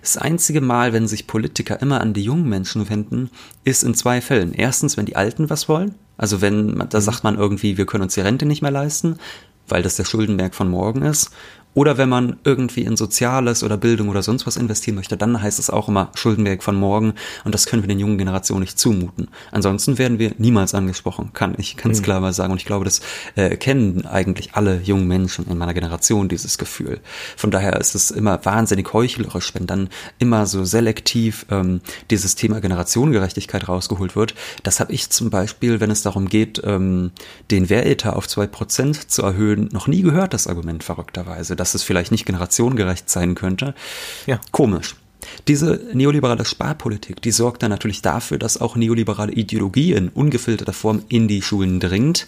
Das 0.00 0.16
einzige 0.16 0.60
Mal, 0.60 0.92
wenn 0.92 1.08
sich 1.08 1.26
Politiker 1.26 1.80
immer 1.82 2.00
an 2.00 2.14
die 2.14 2.22
jungen 2.22 2.48
Menschen 2.48 2.88
wenden, 2.88 3.30
ist 3.64 3.82
in 3.82 3.94
zwei 3.94 4.20
Fällen. 4.20 4.52
Erstens, 4.52 4.96
wenn 4.96 5.06
die 5.06 5.16
Alten 5.16 5.50
was 5.50 5.68
wollen. 5.68 5.94
Also 6.16 6.40
wenn, 6.40 6.84
da 6.90 6.98
mhm. 6.98 7.02
sagt 7.02 7.24
man 7.24 7.36
irgendwie, 7.36 7.76
wir 7.76 7.86
können 7.86 8.04
uns 8.04 8.14
die 8.14 8.20
Rente 8.20 8.46
nicht 8.46 8.62
mehr 8.62 8.70
leisten, 8.70 9.18
weil 9.68 9.82
das 9.82 9.96
der 9.96 10.04
Schuldenberg 10.04 10.54
von 10.54 10.68
morgen 10.68 11.02
ist. 11.02 11.30
Oder 11.72 11.98
wenn 11.98 12.08
man 12.08 12.36
irgendwie 12.42 12.82
in 12.82 12.96
Soziales 12.96 13.62
oder 13.62 13.76
Bildung 13.76 14.08
oder 14.08 14.22
sonst 14.22 14.46
was 14.46 14.56
investieren 14.56 14.96
möchte, 14.96 15.16
dann 15.16 15.40
heißt 15.40 15.60
es 15.60 15.70
auch 15.70 15.88
immer 15.88 16.10
Schuldenberg 16.14 16.64
von 16.64 16.74
morgen 16.74 17.14
und 17.44 17.54
das 17.54 17.66
können 17.66 17.82
wir 17.82 17.88
den 17.88 18.00
jungen 18.00 18.18
Generationen 18.18 18.62
nicht 18.62 18.78
zumuten. 18.78 19.28
Ansonsten 19.52 19.96
werden 19.96 20.18
wir 20.18 20.32
niemals 20.38 20.74
angesprochen, 20.74 21.30
kann 21.32 21.54
ich 21.58 21.76
ganz 21.76 22.00
mhm. 22.00 22.04
klar 22.04 22.20
mal 22.20 22.32
sagen. 22.32 22.52
Und 22.52 22.58
ich 22.58 22.66
glaube, 22.66 22.84
das 22.84 23.00
äh, 23.36 23.56
kennen 23.56 24.04
eigentlich 24.04 24.54
alle 24.54 24.80
jungen 24.80 25.06
Menschen 25.06 25.46
in 25.46 25.58
meiner 25.58 25.74
Generation, 25.74 26.28
dieses 26.28 26.58
Gefühl. 26.58 27.00
Von 27.36 27.52
daher 27.52 27.78
ist 27.78 27.94
es 27.94 28.10
immer 28.10 28.44
wahnsinnig 28.44 28.92
heuchlerisch, 28.92 29.54
wenn 29.54 29.66
dann 29.66 29.90
immer 30.18 30.46
so 30.46 30.64
selektiv 30.64 31.46
ähm, 31.50 31.82
dieses 32.10 32.34
Thema 32.34 32.60
Generationengerechtigkeit 32.60 33.68
rausgeholt 33.68 34.16
wird. 34.16 34.34
Das 34.64 34.80
habe 34.80 34.92
ich 34.92 35.10
zum 35.10 35.30
Beispiel, 35.30 35.78
wenn 35.78 35.92
es 35.92 36.02
darum 36.02 36.28
geht, 36.28 36.60
ähm, 36.64 37.12
den 37.52 37.70
Wehretat 37.70 38.14
auf 38.14 38.26
zwei 38.26 38.48
Prozent 38.48 39.10
zu 39.10 39.22
erhöhen, 39.22 39.68
noch 39.72 39.86
nie 39.86 40.02
gehört, 40.02 40.34
das 40.34 40.48
Argument 40.48 40.82
verrückterweise 40.82 41.59
dass 41.60 41.74
es 41.74 41.82
vielleicht 41.82 42.10
nicht 42.10 42.26
generationengerecht 42.26 43.08
sein 43.08 43.34
könnte. 43.34 43.74
Ja. 44.26 44.40
Komisch. 44.50 44.96
Diese 45.48 45.80
neoliberale 45.92 46.44
Sparpolitik, 46.44 47.20
die 47.22 47.30
sorgt 47.30 47.62
dann 47.62 47.70
natürlich 47.70 48.02
dafür, 48.02 48.38
dass 48.38 48.60
auch 48.60 48.74
neoliberale 48.74 49.32
Ideologie 49.32 49.92
in 49.92 50.08
ungefilterter 50.08 50.72
Form 50.72 51.02
in 51.08 51.28
die 51.28 51.42
Schulen 51.42 51.78
dringt 51.78 52.26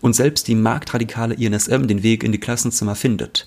und 0.00 0.14
selbst 0.14 0.48
die 0.48 0.54
marktradikale 0.54 1.34
INSM 1.34 1.86
den 1.86 2.02
Weg 2.02 2.22
in 2.22 2.32
die 2.32 2.40
Klassenzimmer 2.40 2.94
findet. 2.94 3.46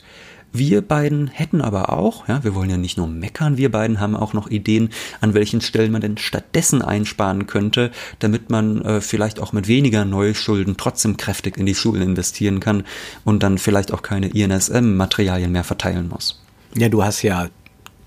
Wir 0.57 0.81
beiden 0.81 1.27
hätten 1.27 1.61
aber 1.61 1.93
auch, 1.93 2.27
ja, 2.27 2.43
wir 2.43 2.55
wollen 2.55 2.71
ja 2.71 2.77
nicht 2.77 2.97
nur 2.97 3.07
meckern, 3.07 3.57
wir 3.57 3.71
beiden 3.71 3.99
haben 3.99 4.15
auch 4.15 4.33
noch 4.33 4.49
Ideen, 4.49 4.89
an 5.21 5.35
welchen 5.35 5.61
Stellen 5.61 5.91
man 5.91 6.01
denn 6.01 6.17
stattdessen 6.17 6.81
einsparen 6.81 7.45
könnte, 7.45 7.91
damit 8.17 8.49
man 8.49 8.81
äh, 8.81 9.01
vielleicht 9.01 9.39
auch 9.39 9.53
mit 9.53 9.67
weniger 9.67 10.03
Neuschulden 10.03 10.75
trotzdem 10.75 11.15
kräftig 11.15 11.57
in 11.57 11.67
die 11.67 11.75
Schulen 11.75 12.01
investieren 12.01 12.59
kann 12.59 12.85
und 13.23 13.43
dann 13.43 13.59
vielleicht 13.59 13.93
auch 13.93 14.01
keine 14.01 14.29
INSM-Materialien 14.29 15.51
mehr 15.51 15.63
verteilen 15.63 16.09
muss. 16.09 16.41
Ja, 16.73 16.89
du 16.89 17.03
hast 17.03 17.21
ja 17.21 17.49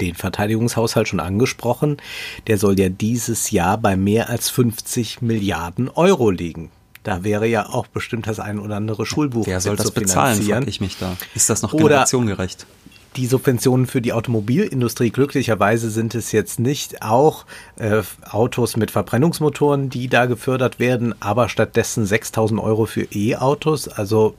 den 0.01 0.17
Verteidigungshaushalt 0.17 1.07
schon 1.07 1.21
angesprochen. 1.21 1.99
Der 2.49 2.59
soll 2.59 2.81
ja 2.81 2.89
dieses 2.89 3.53
Jahr 3.53 3.79
bei 3.79 3.97
mehr 3.97 4.29
als 4.29 4.51
50 4.51 5.23
Milliarden 5.23 5.89
Euro 5.89 6.31
liegen. 6.31 6.71
Da 7.03 7.25
wäre 7.25 7.47
ja 7.47 7.67
auch 7.67 7.87
bestimmt 7.87 8.27
das 8.27 8.41
ein 8.41 8.59
oder 8.59 8.77
andere 8.77 9.07
Schulbuch. 9.07 9.47
Wer 9.47 9.61
soll 9.61 9.77
das 9.77 9.91
bezahlen, 9.91 10.43
frage 10.43 10.69
ich 10.69 10.81
mich 10.81 10.99
da. 10.99 11.17
Ist 11.35 11.49
das 11.49 11.63
noch 11.63 11.73
generationengerecht? 11.73 12.67
die 13.17 13.27
Subventionen 13.27 13.87
für 13.87 14.01
die 14.01 14.13
Automobilindustrie. 14.13 15.11
Glücklicherweise 15.11 15.91
sind 15.91 16.15
es 16.15 16.33
jetzt 16.33 16.61
nicht 16.61 17.03
auch 17.03 17.45
äh, 17.77 18.03
Autos 18.31 18.77
mit 18.77 18.91
Verbrennungsmotoren, 18.91 19.91
die 19.91 20.09
da 20.09 20.27
gefördert 20.27 20.79
werden, 20.79 21.15
aber 21.21 21.49
stattdessen 21.49 22.07
6000 22.07 22.61
Euro 22.61 22.87
für 22.87 23.03
E-Autos. 23.13 23.89
Also 23.89 24.35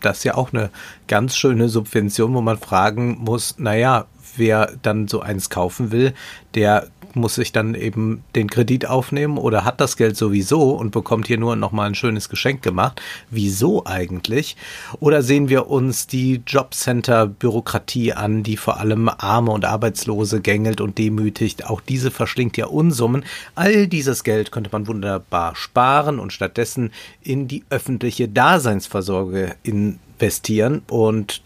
das 0.00 0.18
ist 0.18 0.24
ja 0.24 0.34
auch 0.34 0.52
eine 0.52 0.70
ganz 1.06 1.36
schöne 1.36 1.68
Subvention, 1.68 2.34
wo 2.34 2.40
man 2.40 2.58
fragen 2.58 3.18
muss, 3.20 3.56
naja, 3.58 4.06
wer 4.36 4.72
dann 4.82 5.08
so 5.08 5.20
eins 5.20 5.50
kaufen 5.50 5.92
will, 5.92 6.14
der 6.54 6.88
muss 7.16 7.34
sich 7.34 7.52
dann 7.52 7.74
eben 7.74 8.24
den 8.34 8.48
Kredit 8.48 8.86
aufnehmen 8.86 9.38
oder 9.38 9.64
hat 9.64 9.80
das 9.80 9.96
Geld 9.96 10.16
sowieso 10.16 10.70
und 10.70 10.90
bekommt 10.90 11.26
hier 11.26 11.38
nur 11.38 11.56
nochmal 11.56 11.88
ein 11.88 11.94
schönes 11.94 12.28
Geschenk 12.28 12.62
gemacht. 12.62 13.00
Wieso 13.30 13.86
eigentlich? 13.86 14.56
Oder 15.00 15.22
sehen 15.22 15.48
wir 15.48 15.68
uns 15.68 16.06
die 16.06 16.42
Jobcenter-Bürokratie 16.46 18.12
an, 18.12 18.42
die 18.42 18.56
vor 18.56 18.78
allem 18.78 19.08
Arme 19.08 19.52
und 19.52 19.64
Arbeitslose 19.64 20.40
gängelt 20.40 20.80
und 20.80 20.98
demütigt? 20.98 21.66
Auch 21.66 21.80
diese 21.80 22.10
verschlingt 22.10 22.56
ja 22.56 22.66
Unsummen. 22.66 23.24
All 23.54 23.86
dieses 23.86 24.24
Geld 24.24 24.52
könnte 24.52 24.70
man 24.72 24.86
wunderbar 24.86 25.56
sparen 25.56 26.18
und 26.18 26.32
stattdessen 26.32 26.92
in 27.22 27.48
die 27.48 27.64
öffentliche 27.70 28.28
Daseinsvorsorge 28.28 29.56
investieren 29.62 30.82
und 30.88 31.42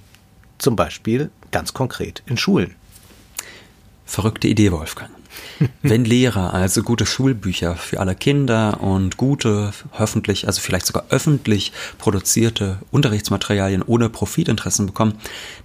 zum 0.59 0.76
Beispiel 0.76 1.31
ganz 1.50 1.72
konkret 1.72 2.22
in 2.26 2.37
Schulen. 2.37 2.74
Verrückte 4.04 4.48
Idee, 4.48 4.72
Wolfgang. 4.72 5.11
Wenn 5.83 6.05
Lehrer 6.05 6.55
also 6.55 6.83
gute 6.83 7.07
Schulbücher 7.07 7.74
für 7.77 8.01
alle 8.01 8.14
Kinder 8.14 8.81
und 8.81 9.16
gute, 9.16 9.72
hoffentlich, 9.92 10.46
also 10.46 10.61
vielleicht 10.61 10.87
sogar 10.87 11.07
öffentlich 11.11 11.72
produzierte 11.98 12.79
Unterrichtsmaterialien 12.90 13.83
ohne 13.83 14.09
Profitinteressen 14.09 14.87
bekommen, 14.87 15.14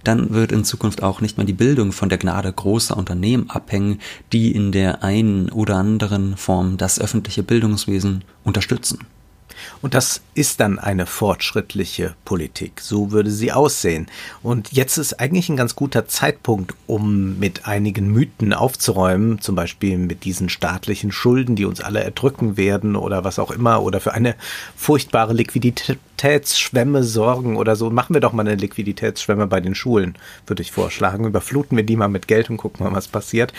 dann 0.02 0.30
wird 0.30 0.52
in 0.52 0.64
Zukunft 0.64 1.02
auch 1.02 1.20
nicht 1.20 1.36
mehr 1.36 1.46
die 1.46 1.52
Bildung 1.52 1.92
von 1.92 2.08
der 2.08 2.18
Gnade 2.18 2.52
großer 2.52 2.96
Unternehmen 2.96 3.50
abhängen, 3.50 4.00
die 4.32 4.52
in 4.52 4.72
der 4.72 5.04
einen 5.04 5.48
oder 5.50 5.76
anderen 5.76 6.36
Form 6.36 6.76
das 6.76 7.00
öffentliche 7.00 7.42
Bildungswesen 7.42 8.24
unterstützen. 8.42 8.98
Und 9.84 9.92
das 9.92 10.22
ist 10.32 10.60
dann 10.60 10.78
eine 10.78 11.04
fortschrittliche 11.04 12.14
Politik. 12.24 12.80
So 12.80 13.12
würde 13.12 13.30
sie 13.30 13.52
aussehen. 13.52 14.06
Und 14.42 14.72
jetzt 14.72 14.96
ist 14.96 15.20
eigentlich 15.20 15.50
ein 15.50 15.58
ganz 15.58 15.76
guter 15.76 16.08
Zeitpunkt, 16.08 16.72
um 16.86 17.38
mit 17.38 17.66
einigen 17.66 18.10
Mythen 18.10 18.54
aufzuräumen, 18.54 19.42
zum 19.42 19.56
Beispiel 19.56 19.98
mit 19.98 20.24
diesen 20.24 20.48
staatlichen 20.48 21.12
Schulden, 21.12 21.54
die 21.54 21.66
uns 21.66 21.82
alle 21.82 22.02
erdrücken 22.02 22.56
werden 22.56 22.96
oder 22.96 23.24
was 23.24 23.38
auch 23.38 23.50
immer, 23.50 23.82
oder 23.82 24.00
für 24.00 24.14
eine 24.14 24.36
furchtbare 24.74 25.34
Liquiditätsschwemme 26.14 27.02
sorgen 27.02 27.56
oder 27.56 27.76
so. 27.76 27.90
Machen 27.90 28.14
wir 28.14 28.20
doch 28.20 28.32
mal 28.32 28.46
eine 28.46 28.54
Liquiditätsschwemme 28.54 29.46
bei 29.46 29.60
den 29.60 29.74
Schulen, 29.74 30.16
würde 30.46 30.62
ich 30.62 30.72
vorschlagen. 30.72 31.26
Überfluten 31.26 31.76
wir 31.76 31.84
die 31.84 31.96
mal 31.96 32.08
mit 32.08 32.28
Geld 32.28 32.50
und 32.50 32.56
gucken 32.56 32.84
mal, 32.84 32.94
was 32.94 33.08
passiert. 33.08 33.52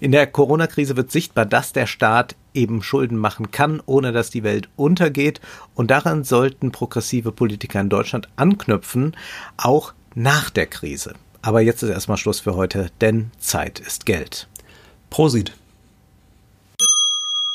In 0.00 0.12
der 0.12 0.26
Corona-Krise 0.26 0.96
wird 0.96 1.10
sichtbar, 1.10 1.46
dass 1.46 1.72
der 1.72 1.86
Staat 1.86 2.36
eben 2.54 2.82
Schulden 2.82 3.18
machen 3.18 3.50
kann, 3.50 3.82
ohne 3.86 4.12
dass 4.12 4.30
die 4.30 4.44
Welt 4.44 4.68
untergeht. 4.76 5.40
Und 5.74 5.90
daran 5.90 6.24
sollten 6.24 6.72
progressive 6.72 7.32
Politiker 7.32 7.80
in 7.80 7.88
Deutschland 7.88 8.28
anknüpfen, 8.36 9.16
auch 9.56 9.92
nach 10.14 10.50
der 10.50 10.66
Krise. 10.66 11.14
Aber 11.42 11.60
jetzt 11.60 11.82
ist 11.82 11.90
erstmal 11.90 12.16
Schluss 12.16 12.40
für 12.40 12.56
heute, 12.56 12.90
denn 13.00 13.30
Zeit 13.38 13.78
ist 13.80 14.06
Geld. 14.06 14.48
Prosit. 15.10 15.52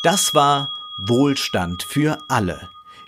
Das 0.03 0.33
war 0.33 0.69
Wohlstand 1.07 1.83
für 1.83 2.17
alle. 2.27 2.70